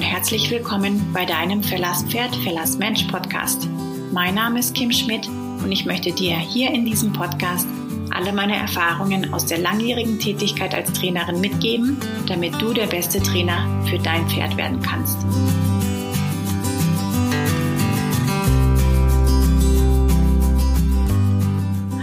und 0.00 0.06
herzlich 0.06 0.50
willkommen 0.50 1.12
bei 1.12 1.26
deinem 1.26 1.62
Verlass 1.62 2.04
Pferd, 2.04 2.34
Verlass 2.36 2.78
Mensch 2.78 3.02
Podcast. 3.08 3.68
Mein 4.12 4.34
Name 4.34 4.58
ist 4.58 4.74
Kim 4.74 4.90
Schmidt 4.90 5.28
und 5.28 5.70
ich 5.70 5.84
möchte 5.84 6.10
dir 6.10 6.38
hier 6.38 6.70
in 6.70 6.86
diesem 6.86 7.12
Podcast 7.12 7.68
alle 8.08 8.32
meine 8.32 8.56
Erfahrungen 8.56 9.34
aus 9.34 9.44
der 9.44 9.58
langjährigen 9.58 10.18
Tätigkeit 10.18 10.74
als 10.74 10.90
Trainerin 10.94 11.42
mitgeben, 11.42 11.98
damit 12.26 12.54
du 12.62 12.72
der 12.72 12.86
beste 12.86 13.22
Trainer 13.22 13.68
für 13.90 13.98
dein 13.98 14.26
Pferd 14.26 14.56
werden 14.56 14.80
kannst. 14.80 15.18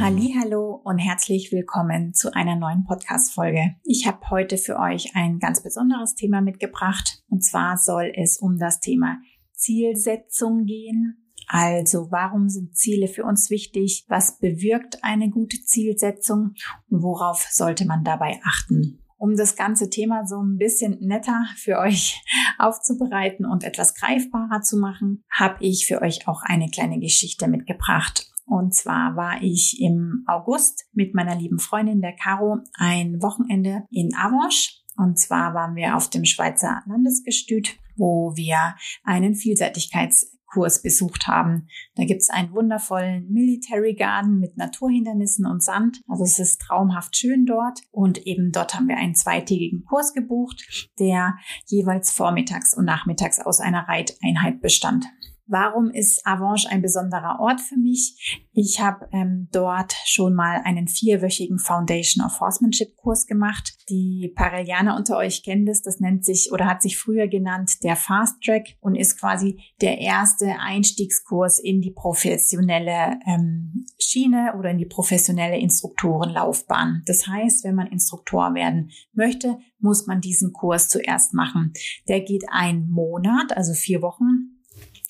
Hallo 0.10 0.80
und 0.86 1.00
herzlich 1.00 1.52
willkommen 1.52 2.14
zu 2.14 2.34
einer 2.34 2.56
neuen 2.56 2.86
Podcast 2.86 3.34
Folge. 3.34 3.76
Ich 3.84 4.08
habe 4.08 4.30
heute 4.30 4.58
für 4.58 4.80
euch 4.80 5.12
ein 5.16 5.40
ganz 5.40 5.62
besonderes 5.62 6.16
Thema 6.16 6.40
mitgebracht 6.40 7.22
und 7.28 7.44
zwar 7.44 7.76
soll 7.76 8.14
es 8.16 8.38
um 8.38 8.58
das 8.58 8.80
Thema 8.80 9.18
Zielsetzung 9.52 10.64
gehen 10.64 11.28
also, 11.50 12.08
warum 12.10 12.50
sind 12.50 12.78
Ziele 12.78 13.08
für 13.08 13.24
uns 13.24 13.50
wichtig? 13.50 14.06
Was 14.10 14.38
bewirkt 14.40 15.02
eine 15.04 15.30
gute 15.30 15.64
Zielsetzung? 15.64 16.54
Und 16.90 17.04
worauf 17.04 17.48
sollte 17.52 17.86
man 17.86 18.04
dabei 18.04 18.40
achten? 18.46 19.00
Um 19.18 19.36
das 19.36 19.56
ganze 19.56 19.90
Thema 19.90 20.26
so 20.26 20.42
ein 20.42 20.58
bisschen 20.58 21.00
netter 21.00 21.46
für 21.56 21.80
euch 21.80 22.22
aufzubereiten 22.60 23.46
und 23.46 23.64
etwas 23.64 23.96
greifbarer 23.96 24.62
zu 24.62 24.78
machen, 24.78 25.24
habe 25.30 25.64
ich 25.66 25.86
für 25.88 26.02
euch 26.02 26.28
auch 26.28 26.44
eine 26.44 26.70
kleine 26.70 27.00
Geschichte 27.00 27.48
mitgebracht. 27.48 28.30
Und 28.48 28.74
zwar 28.74 29.16
war 29.16 29.42
ich 29.42 29.80
im 29.82 30.24
August 30.26 30.88
mit 30.94 31.14
meiner 31.14 31.36
lieben 31.36 31.60
Freundin 31.60 32.02
der 32.02 32.14
Caro 32.14 32.60
ein 32.74 33.22
Wochenende 33.22 33.84
in 33.92 34.16
Avanche. 34.16 34.82
Und 34.96 35.20
zwar 35.20 35.54
waren 35.54 35.76
wir 35.76 35.96
auf 35.96 36.10
dem 36.10 36.26
Schweizer 36.26 36.82
Landesgestüt, 36.88 37.78
wo 37.98 38.34
wir 38.36 38.76
einen 39.04 39.36
Vielseitigkeits 39.36 40.38
Kurs 40.48 40.82
besucht 40.82 41.28
haben. 41.28 41.68
Da 41.96 42.06
gibt's 42.06 42.30
einen 42.30 42.54
wundervollen 42.54 43.30
Military 43.32 43.94
Garden 43.94 44.40
mit 44.40 44.58
Naturhindernissen 44.58 45.46
und 45.46 45.62
Sand. 45.62 46.02
Also 46.08 46.24
es 46.24 46.40
ist 46.40 46.62
traumhaft 46.62 47.16
schön 47.16 47.46
dort. 47.46 47.82
Und 47.92 48.26
eben 48.26 48.52
dort 48.52 48.74
haben 48.74 48.88
wir 48.88 48.98
einen 48.98 49.14
zweitägigen 49.14 49.84
Kurs 49.84 50.14
gebucht, 50.14 50.90
der 51.00 51.38
jeweils 51.66 52.12
vormittags 52.12 52.76
und 52.76 52.86
nachmittags 52.86 53.40
aus 53.40 53.60
einer 53.60 53.88
Reiteinheit 53.88 54.62
bestand. 54.62 55.06
Warum 55.50 55.90
ist 55.90 56.28
Avanche 56.28 56.70
ein 56.70 56.82
besonderer 56.82 57.40
Ort 57.40 57.62
für 57.62 57.78
mich? 57.78 58.46
Ich 58.52 58.82
habe 58.82 59.08
ähm, 59.14 59.48
dort 59.54 59.94
schon 60.06 60.34
mal 60.34 60.62
einen 60.66 60.90
vierwöchigen 60.90 61.58
Foundation 61.58 62.26
of 62.26 62.42
Horsemanship 62.42 62.98
Kurs 62.98 63.28
gemacht. 63.28 63.78
Die 63.90 64.34
Parellianer 64.36 64.98
unter 64.98 65.16
euch 65.16 65.44
kennen 65.44 65.66
das. 65.66 65.82
Das 65.82 66.02
nennt 66.02 66.26
sich 66.26 66.52
oder 66.52 66.66
hat 66.66 66.82
sich 66.82 66.98
früher 66.98 67.30
genannt 67.30 67.84
der 67.84 67.96
Fast 67.96 68.42
Track 68.44 68.76
und 68.82 68.96
ist 68.96 69.20
quasi 69.20 69.62
der 69.80 70.00
erste 70.00 70.60
Einstiegskurs 70.60 71.60
in 71.60 71.80
die 71.80 71.92
professionelle 71.92 73.18
ähm, 73.26 73.86
Schiene 74.00 74.54
oder 74.60 74.72
in 74.72 74.78
die 74.78 74.86
professionelle 74.86 75.60
Instruktorenlaufbahn. 75.60 77.04
Das 77.06 77.26
heißt, 77.26 77.64
wenn 77.64 77.76
man 77.76 77.88
Instruktor 77.88 78.54
werden 78.54 78.92
möchte, 79.14 79.60
muss 79.80 80.08
man 80.08 80.20
diesen 80.20 80.52
Kurs 80.52 80.90
zuerst 80.90 81.34
machen. 81.34 81.72
Der 82.10 82.20
geht 82.20 82.44
einen 82.50 82.90
Monat, 82.90 83.56
also 83.56 83.74
vier 83.74 84.02
Wochen 84.02 84.57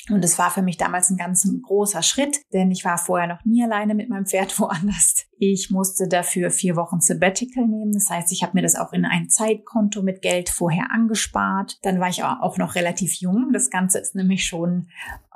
und 0.09 0.23
es 0.23 0.37
war 0.37 0.51
für 0.51 0.61
mich 0.61 0.77
damals 0.77 1.09
ein 1.09 1.17
ganz 1.17 1.49
großer 1.63 2.01
Schritt, 2.01 2.41
denn 2.53 2.71
ich 2.71 2.85
war 2.85 2.97
vorher 2.97 3.27
noch 3.27 3.43
nie 3.45 3.63
alleine 3.63 3.93
mit 3.95 4.09
meinem 4.09 4.25
Pferd 4.25 4.57
woanders. 4.59 5.25
Ich 5.39 5.69
musste 5.69 6.07
dafür 6.07 6.49
vier 6.49 6.75
Wochen 6.75 6.99
Sabbatical 6.99 7.67
nehmen. 7.67 7.91
Das 7.91 8.09
heißt, 8.09 8.31
ich 8.31 8.41
habe 8.41 8.53
mir 8.55 8.63
das 8.63 8.75
auch 8.75 8.93
in 8.93 9.05
ein 9.05 9.29
Zeitkonto 9.29 10.01
mit 10.01 10.21
Geld 10.21 10.49
vorher 10.49 10.91
angespart. 10.91 11.77
Dann 11.83 11.99
war 11.99 12.09
ich 12.09 12.23
auch 12.23 12.57
noch 12.57 12.75
relativ 12.75 13.13
jung. 13.15 13.51
Das 13.53 13.69
Ganze 13.69 13.99
ist 13.99 14.15
nämlich 14.15 14.45
schon, 14.45 14.87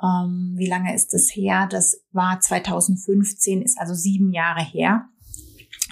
ähm, 0.02 0.54
wie 0.56 0.68
lange 0.68 0.94
ist 0.94 1.12
das 1.12 1.28
her? 1.28 1.68
Das 1.70 2.02
war 2.10 2.40
2015, 2.40 3.62
ist 3.62 3.78
also 3.78 3.94
sieben 3.94 4.32
Jahre 4.32 4.62
her 4.62 5.08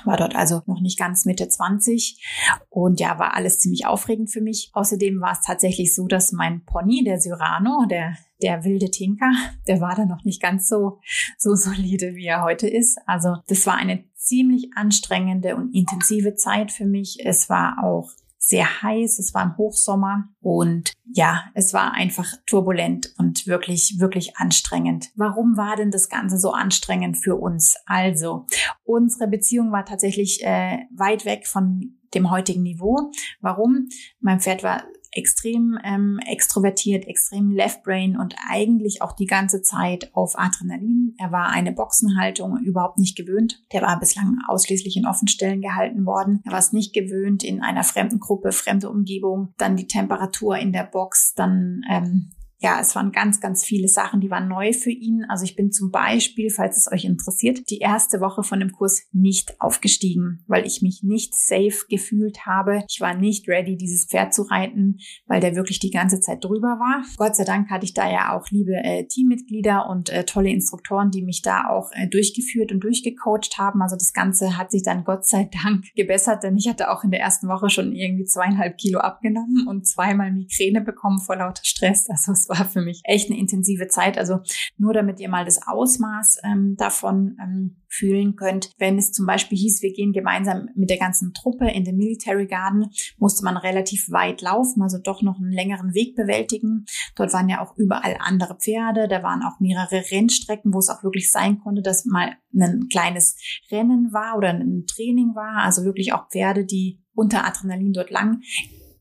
war 0.05 0.16
dort 0.16 0.37
also 0.37 0.62
noch 0.66 0.81
nicht 0.81 0.99
ganz 0.99 1.25
Mitte 1.25 1.49
20 1.49 2.65
und 2.69 3.00
ja, 3.00 3.19
war 3.19 3.34
alles 3.34 3.59
ziemlich 3.59 3.87
aufregend 3.87 4.31
für 4.31 4.41
mich. 4.41 4.71
Außerdem 4.72 5.21
war 5.21 5.33
es 5.33 5.41
tatsächlich 5.41 5.94
so, 5.94 6.06
dass 6.06 6.33
mein 6.33 6.65
Pony, 6.65 7.05
der 7.05 7.19
Cyrano, 7.19 7.87
der 7.88 8.16
der 8.43 8.65
wilde 8.65 8.91
Tinker, 8.91 9.31
der 9.66 9.81
war 9.81 9.94
da 9.94 10.05
noch 10.05 10.25
nicht 10.25 10.41
ganz 10.41 10.69
so, 10.69 10.99
so 11.38 11.55
solide, 11.55 12.15
wie 12.15 12.27
er 12.27 12.43
heute 12.43 12.69
ist. 12.69 12.99
Also 13.06 13.37
das 13.49 13.66
war 13.66 13.77
eine 13.77 14.05
ziemlich 14.15 14.71
anstrengende 14.75 15.56
und 15.56 15.75
intensive 15.75 16.34
Zeit 16.34 16.72
für 16.72 16.87
mich. 16.87 17.19
Es 17.25 17.49
war 17.49 17.82
auch 17.82 18.11
sehr 18.43 18.83
heiß, 18.83 19.19
es 19.19 19.34
war 19.34 19.43
ein 19.43 19.56
Hochsommer 19.59 20.25
und 20.41 20.93
ja, 21.12 21.45
es 21.55 21.75
war 21.75 21.93
einfach 21.93 22.27
turbulent 22.47 23.15
und 23.19 23.47
wirklich, 23.47 23.97
wirklich 23.99 24.39
anstrengend. 24.39 25.11
Warum 25.15 25.59
war 25.59 25.77
denn 25.77 25.91
das 25.91 26.09
Ganze 26.09 26.39
so 26.39 26.53
anstrengend 26.53 27.19
für 27.19 27.37
uns? 27.37 27.77
Also, 27.84 28.47
unsere 28.84 29.29
Beziehung 29.29 29.73
war 29.73 29.84
tatsächlich 29.84 30.43
äh, 30.43 30.79
weit 30.91 31.27
weg 31.27 31.47
von 31.47 31.99
dem 32.15 32.31
heutigen 32.31 32.62
Niveau. 32.62 33.12
Warum? 33.41 33.89
Mein 34.21 34.41
Pferd 34.41 34.62
war 34.62 34.84
extrem 35.12 35.78
ähm, 35.84 36.19
extrovertiert, 36.26 37.06
extrem 37.06 37.50
Left 37.50 37.82
Brain 37.82 38.16
und 38.16 38.34
eigentlich 38.48 39.03
auch 39.03 39.12
die 39.12 39.26
ganze 39.26 39.62
Zeit 39.62 40.10
auf 40.15 40.38
Adrenalin. 40.38 41.15
Er 41.19 41.32
war 41.32 41.48
eine 41.48 41.72
Boxenhaltung 41.72 42.59
überhaupt 42.59 42.98
nicht 42.98 43.16
gewöhnt. 43.16 43.62
Der 43.72 43.82
war 43.82 43.99
bislang 43.99 44.38
ausschließlich 44.49 44.97
in 44.97 45.06
Offenstellen 45.06 45.60
gehalten 45.60 46.06
worden. 46.06 46.41
Er 46.44 46.53
war 46.53 46.59
es 46.59 46.72
nicht 46.72 46.93
gewöhnt 46.93 47.43
in 47.43 47.62
einer 47.62 47.82
fremden 47.82 48.20
Gruppe, 48.20 48.53
fremde 48.53 48.88
Umgebung, 48.88 49.54
dann 49.59 49.76
die 49.76 49.87
Temperatur 49.87 50.56
in 50.56 50.72
der 50.72 50.84
Box, 50.84 51.34
dann 51.34 51.82
ähm, 51.91 52.31
ja, 52.62 52.78
es 52.78 52.94
waren 52.94 53.10
ganz, 53.10 53.41
ganz 53.41 53.65
viele 53.65 53.88
Sachen, 53.88 54.21
die 54.21 54.31
waren 54.31 54.47
neu 54.47 54.75
für 54.75 54.91
ihn. 54.91 55.25
Also 55.28 55.44
ich 55.44 55.56
bin 55.56 55.72
zum 55.72 55.91
Beispiel, 55.91 56.50
falls 56.50 56.76
es 56.76 56.93
euch 56.93 57.06
interessiert, 57.06 57.71
die 57.71 57.78
erste 57.78 58.21
Woche 58.21 58.43
von 58.43 58.60
dem 58.60 58.71
Kurs 58.71 59.06
nicht 59.12 59.59
aufgestiegen, 59.62 60.44
weil 60.47 60.66
ich 60.66 60.82
mich 60.82 61.03
nicht 61.03 61.34
safe 61.34 61.87
gefühlt 61.88 62.44
habe. 62.44 62.84
Ich 62.87 63.00
war 63.00 63.15
nicht 63.15 63.49
ready, 63.49 63.78
dieses 63.78 64.04
Pferd 64.04 64.34
zu 64.34 64.43
reiten, 64.43 64.99
weil 65.26 65.41
der 65.41 65.56
wirklich 65.56 65.78
die 65.78 65.91
ganze 65.91 66.20
Zeit 66.20 66.44
drüber 66.44 66.78
war. 66.78 67.03
Gott 67.16 67.34
sei 67.34 67.44
Dank 67.44 67.70
hatte 67.70 67.87
ich 67.87 67.94
da 67.94 68.10
ja 68.10 68.37
auch 68.37 68.47
liebe 68.50 68.75
äh, 68.75 69.06
Teammitglieder 69.06 69.88
und 69.88 70.10
äh, 70.10 70.25
tolle 70.25 70.50
Instruktoren, 70.50 71.10
die 71.10 71.22
mich 71.22 71.41
da 71.41 71.66
auch 71.66 71.91
äh, 71.93 72.09
durchgeführt 72.09 72.72
und 72.72 72.81
durchgecoacht 72.81 73.56
haben. 73.56 73.81
Also 73.81 73.97
das 73.97 74.12
Ganze 74.12 74.59
hat 74.59 74.70
sich 74.70 74.82
dann 74.82 75.04
Gott 75.04 75.25
sei 75.25 75.49
Dank 75.65 75.87
gebessert, 75.97 76.43
denn 76.43 76.59
ich 76.59 76.69
hatte 76.69 76.91
auch 76.91 77.04
in 77.04 77.10
der 77.10 77.20
ersten 77.20 77.49
Woche 77.49 77.70
schon 77.70 77.94
irgendwie 77.94 78.26
zweieinhalb 78.26 78.76
Kilo 78.76 78.99
abgenommen 78.99 79.66
und 79.66 79.87
zweimal 79.87 80.31
Migräne 80.31 80.82
bekommen 80.82 81.20
vor 81.20 81.37
lauter 81.37 81.65
Stress. 81.65 82.06
Also 82.10 82.32
es 82.32 82.50
war 82.50 82.69
für 82.69 82.83
mich 82.83 83.00
echt 83.05 83.31
eine 83.31 83.38
intensive 83.38 83.88
Zeit. 83.88 84.19
Also 84.19 84.41
nur 84.77 84.93
damit 84.93 85.21
ihr 85.21 85.28
mal 85.28 85.44
das 85.44 85.66
Ausmaß 85.66 86.41
ähm, 86.44 86.77
davon 86.77 87.37
ähm, 87.43 87.77
fühlen 87.88 88.37
könnt. 88.37 88.71
Wenn 88.78 88.99
es 88.99 89.12
zum 89.12 89.27
Beispiel 89.27 89.56
hieß, 89.56 89.83
wir 89.83 89.93
gehen 89.93 90.12
gemeinsam 90.12 90.69
mit 90.75 90.91
der 90.91 90.99
ganzen 90.99 91.33
Truppe 91.33 91.71
in 91.71 91.84
den 91.84 91.97
Military 91.97 92.47
Garden, 92.47 92.91
musste 93.19 93.44
man 93.44 93.56
relativ 93.56 94.11
weit 94.11 94.43
laufen, 94.43 94.83
also 94.83 94.99
doch 94.99 95.22
noch 95.22 95.38
einen 95.38 95.53
längeren 95.53 95.94
Weg 95.94 96.15
bewältigen. 96.15 96.84
Dort 97.16 97.33
waren 97.33 97.49
ja 97.49 97.61
auch 97.61 97.77
überall 97.77 98.16
andere 98.21 98.56
Pferde, 98.56 99.09
da 99.09 99.22
waren 99.22 99.43
auch 99.43 99.61
mehrere 99.61 100.11
Rennstrecken, 100.11 100.75
wo 100.75 100.78
es 100.78 100.88
auch 100.88 101.03
wirklich 101.03 101.31
sein 101.31 101.61
konnte, 101.61 101.82
dass 101.82 102.05
mal 102.05 102.32
ein 102.55 102.88
kleines 102.91 103.37
Rennen 103.71 104.12
war 104.12 104.37
oder 104.37 104.50
ein 104.50 104.84
Training 104.87 105.34
war, 105.34 105.62
also 105.62 105.84
wirklich 105.84 106.12
auch 106.12 106.28
Pferde, 106.28 106.65
die 106.65 107.00
unter 107.15 107.47
Adrenalin 107.47 107.93
dort 107.93 108.11
lang 108.11 108.41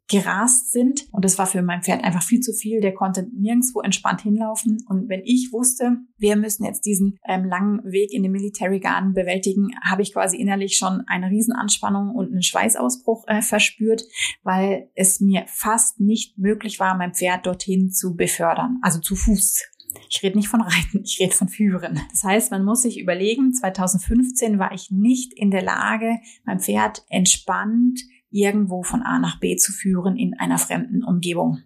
gerast 0.10 0.72
sind. 0.72 1.08
Und 1.12 1.24
das 1.24 1.38
war 1.38 1.46
für 1.46 1.62
mein 1.62 1.84
Pferd 1.84 2.04
einfach 2.04 2.24
viel 2.24 2.42
zu 2.42 2.52
viel. 2.52 2.82
Der 2.82 2.94
konnte 2.94 3.28
nirgendwo 3.32 3.82
entspannt 3.82 4.22
hinlaufen. 4.22 4.84
Und 4.88 5.08
wenn 5.08 5.22
ich 5.24 5.50
wusste, 5.52 5.98
wir 6.18 6.36
müssen 6.36 6.66
jetzt 6.66 6.86
diesen 6.86 7.18
ähm, 7.26 7.46
langen 7.46 7.84
Weg 7.84 8.12
in 8.12 8.24
den 8.24 8.32
Military 8.32 8.80
Garden 8.80 9.14
bewältigen, 9.14 9.70
habe 9.88 10.02
ich 10.02 10.14
quasi 10.14 10.38
innerlich 10.38 10.78
schon 10.78 11.04
eine 11.08 11.30
Riesenanspannung 11.30 12.16
und 12.16 12.32
einen 12.32 12.42
Schweißausbruch 12.42 13.26
äh, 13.28 13.42
verspürt, 13.42 14.04
weil 14.44 14.90
es 14.96 15.20
mir 15.20 15.46
fast 15.48 16.00
nicht 16.00 16.38
möglich 16.38 16.80
war, 16.80 16.98
mein 16.98 17.14
Pferd 17.14 17.46
dorthin 17.46 17.92
zu 17.92 18.16
befördern. 18.16 18.80
Also 18.82 19.00
zu 19.00 19.16
Fuß. 19.16 19.64
Ich 20.10 20.22
rede 20.24 20.38
nicht 20.38 20.50
von 20.50 20.62
Reiten, 20.62 21.02
ich 21.04 21.20
rede 21.20 21.36
von 21.36 21.48
Führen. 21.48 22.00
Das 22.12 22.24
heißt, 22.24 22.52
man 22.52 22.64
muss 22.64 22.82
sich 22.82 23.00
überlegen, 23.00 23.54
2015 23.54 24.60
war 24.60 24.72
ich 24.72 24.92
nicht 24.92 25.34
in 25.34 25.52
der 25.52 25.64
Lage, 25.64 26.18
mein 26.46 26.60
Pferd 26.60 27.04
entspannt 27.10 28.00
irgendwo 28.32 28.84
von 28.84 29.02
A 29.02 29.20
nach 29.20 29.40
B 29.40 29.56
zu 29.56 29.72
führen 29.72 30.18
in 30.18 30.34
einer 30.40 30.58
fremden 30.58 31.04
Umgebung. 31.04 31.60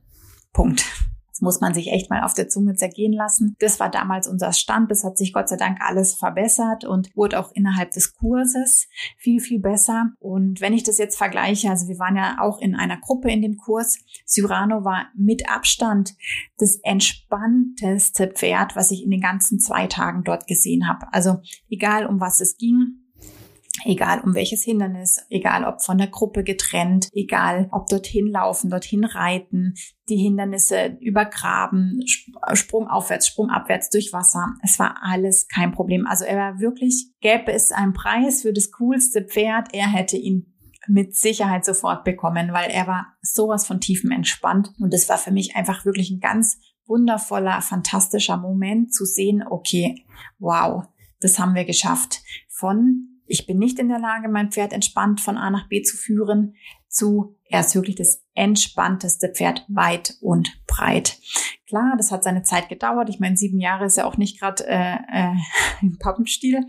Punkt. 0.54 0.86
Das 1.34 1.42
muss 1.42 1.62
man 1.62 1.74
sich 1.74 1.92
echt 1.92 2.12
mal 2.12 2.22
auf 2.22 2.36
der 2.36 2.48
Zunge 2.48 2.76
zergehen 2.76 3.12
lassen. 3.12 3.56
Das 3.58 3.80
war 3.80 3.90
damals 3.90 4.28
unser 4.28 4.54
Stand. 4.54 4.92
Das 4.92 5.04
hat 5.04 5.18
sich 5.18 5.34
Gott 5.34 5.50
sei 5.50 5.58
Dank 5.58 5.80
alles 5.82 6.14
verbessert 6.14 6.86
und 6.86 7.10
wurde 7.16 7.40
auch 7.40 7.52
innerhalb 7.54 7.90
des 7.90 8.14
Kurses 8.14 8.88
viel, 9.18 9.40
viel 9.40 9.60
besser. 9.60 10.12
Und 10.20 10.62
wenn 10.62 10.74
ich 10.74 10.84
das 10.84 11.00
jetzt 11.00 11.18
vergleiche, 11.18 11.72
also 11.72 11.88
wir 11.88 11.98
waren 11.98 12.16
ja 12.16 12.38
auch 12.40 12.62
in 12.62 12.76
einer 12.76 12.98
Gruppe 12.98 13.32
in 13.32 13.42
dem 13.42 13.58
Kurs. 13.58 13.98
Cyrano 14.28 14.86
war 14.86 15.08
mit 15.16 15.50
Abstand 15.50 16.14
das 16.60 16.76
entspannteste 16.84 18.28
Pferd, 18.28 18.76
was 18.76 18.92
ich 18.92 19.04
in 19.04 19.10
den 19.10 19.22
ganzen 19.22 19.60
zwei 19.60 19.88
Tagen 19.88 20.24
dort 20.24 20.46
gesehen 20.46 20.88
habe. 20.88 21.12
Also 21.12 21.40
egal 21.68 22.06
um 22.06 22.20
was 22.20 22.42
es 22.42 22.58
ging, 22.58 23.03
Egal 23.86 24.22
um 24.22 24.36
welches 24.36 24.64
Hindernis, 24.64 25.26
egal 25.30 25.66
ob 25.66 25.82
von 25.82 25.98
der 25.98 26.08
Gruppe 26.08 26.44
getrennt, 26.44 27.10
egal 27.14 27.68
ob 27.72 27.88
dorthin 27.88 28.28
laufen, 28.28 28.70
dorthin 28.70 29.04
reiten, 29.04 29.74
die 30.10 30.18
Hindernisse 30.18 30.98
übergraben, 31.00 32.00
Sprung 32.54 32.88
aufwärts, 32.88 33.28
Sprung 33.28 33.50
abwärts 33.50 33.90
durch 33.90 34.14
Wasser. 34.14 34.54
Es 34.64 34.80
war 34.80 34.98
alles 35.02 35.48
kein 35.48 35.72
Problem. 35.72 36.08
Also 36.08 36.26
er 36.26 36.38
war 36.38 36.60
wirklich, 36.60 37.12
gäbe 37.22 37.52
es 37.52 37.72
einen 37.72 37.94
Preis 37.94 38.42
für 38.42 38.54
das 38.54 38.72
coolste 38.72 39.24
Pferd, 39.24 39.70
er 39.74 39.92
hätte 39.92 40.18
ihn 40.18 40.54
mit 40.88 41.16
Sicherheit 41.16 41.64
sofort 41.66 42.04
bekommen, 42.04 42.52
weil 42.52 42.70
er 42.70 42.88
war 42.88 43.14
sowas 43.22 43.66
von 43.66 43.80
tiefem 43.80 44.12
entspannt. 44.12 44.74
Und 44.80 44.94
es 44.94 45.08
war 45.08 45.18
für 45.18 45.32
mich 45.32 45.56
einfach 45.56 45.86
wirklich 45.86 46.12
ein 46.12 46.20
ganz 46.20 46.60
wundervoller, 46.86 47.62
fantastischer 47.62 48.38
Moment 48.38 48.94
zu 48.94 49.06
sehen, 49.06 49.44
okay, 49.50 50.06
wow, 50.40 50.84
das 51.22 51.40
haben 51.40 51.56
wir 51.56 51.66
geschafft. 51.66 52.22
Von 52.50 53.13
ich 53.26 53.46
bin 53.46 53.58
nicht 53.58 53.80
in 53.80 53.90
der 53.90 54.00
Lage, 54.00 54.30
mein 54.30 54.52
Pferd 54.52 54.74
entspannt 54.74 55.22
von 55.22 55.38
A 55.38 55.50
nach 55.50 55.68
B 55.68 55.82
zu 55.82 55.98
führen, 55.98 56.56
zu 56.88 57.36
er 57.54 57.60
ist 57.60 57.76
wirklich 57.76 57.96
das 57.96 58.24
entspannteste 58.34 59.30
Pferd 59.30 59.64
weit 59.68 60.16
und 60.22 60.60
breit. 60.66 61.20
Klar, 61.68 61.94
das 61.98 62.12
hat 62.12 62.24
seine 62.24 62.44
Zeit 62.44 62.68
gedauert. 62.68 63.10
Ich 63.10 63.20
meine, 63.20 63.38
sieben 63.38 63.60
Jahre 63.60 63.86
ist 63.86 63.98
ja 63.98 64.06
auch 64.06 64.18
nicht 64.18 64.40
gerade 64.40 64.66
äh, 64.68 64.96
äh, 65.12 65.34
im 65.82 65.98
Pappenstiel. 65.98 66.62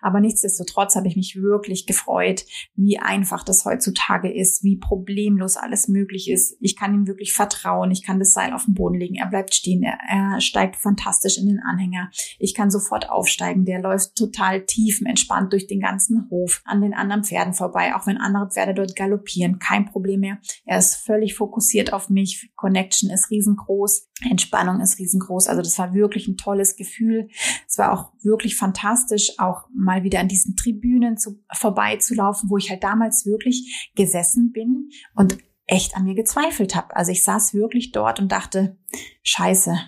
Aber 0.00 0.20
nichtsdestotrotz 0.20 0.94
habe 0.94 1.08
ich 1.08 1.16
mich 1.16 1.36
wirklich 1.36 1.86
gefreut, 1.86 2.44
wie 2.74 2.98
einfach 2.98 3.42
das 3.44 3.64
heutzutage 3.64 4.32
ist, 4.32 4.62
wie 4.62 4.76
problemlos 4.76 5.56
alles 5.56 5.88
möglich 5.88 6.30
ist. 6.30 6.56
Ich 6.60 6.76
kann 6.76 6.94
ihm 6.94 7.06
wirklich 7.06 7.32
vertrauen. 7.32 7.90
Ich 7.90 8.04
kann 8.04 8.20
das 8.20 8.32
Seil 8.32 8.52
auf 8.52 8.64
den 8.64 8.74
Boden 8.74 8.98
legen. 8.98 9.16
Er 9.16 9.26
bleibt 9.26 9.54
stehen. 9.54 9.82
Er, 9.82 9.98
er 10.08 10.40
steigt 10.40 10.76
fantastisch 10.76 11.38
in 11.38 11.46
den 11.46 11.60
Anhänger. 11.60 12.10
Ich 12.38 12.54
kann 12.54 12.70
sofort 12.70 13.10
aufsteigen. 13.10 13.64
Der 13.64 13.80
läuft 13.80 14.14
total 14.14 14.64
tiefenentspannt 14.64 15.52
durch 15.52 15.66
den 15.66 15.80
ganzen 15.80 16.28
Hof 16.30 16.62
an 16.64 16.80
den 16.80 16.94
anderen 16.94 17.24
Pferden 17.24 17.54
vorbei, 17.54 17.94
auch 17.94 18.06
wenn 18.06 18.18
andere 18.18 18.50
Pferde 18.50 18.74
dort 18.74 18.94
galoppieren. 18.94 19.58
Kein 19.58 19.86
Problem 19.86 20.20
mehr. 20.20 20.27
Er 20.64 20.78
ist 20.78 20.96
völlig 20.96 21.34
fokussiert 21.34 21.92
auf 21.92 22.10
mich. 22.10 22.50
Connection 22.56 23.10
ist 23.10 23.30
riesengroß. 23.30 24.08
Entspannung 24.30 24.80
ist 24.80 24.98
riesengroß. 24.98 25.48
Also 25.48 25.62
das 25.62 25.78
war 25.78 25.94
wirklich 25.94 26.28
ein 26.28 26.36
tolles 26.36 26.76
Gefühl. 26.76 27.28
Es 27.66 27.78
war 27.78 27.92
auch 27.92 28.12
wirklich 28.22 28.56
fantastisch, 28.56 29.32
auch 29.38 29.68
mal 29.74 30.02
wieder 30.02 30.20
an 30.20 30.28
diesen 30.28 30.56
Tribünen 30.56 31.16
zu, 31.16 31.42
vorbeizulaufen, 31.52 32.50
wo 32.50 32.56
ich 32.56 32.70
halt 32.70 32.84
damals 32.84 33.26
wirklich 33.26 33.90
gesessen 33.94 34.52
bin 34.52 34.90
und 35.14 35.38
echt 35.66 35.96
an 35.96 36.04
mir 36.04 36.14
gezweifelt 36.14 36.74
habe. 36.74 36.96
Also 36.96 37.12
ich 37.12 37.22
saß 37.22 37.54
wirklich 37.54 37.92
dort 37.92 38.20
und 38.20 38.32
dachte, 38.32 38.78
scheiße, 39.22 39.78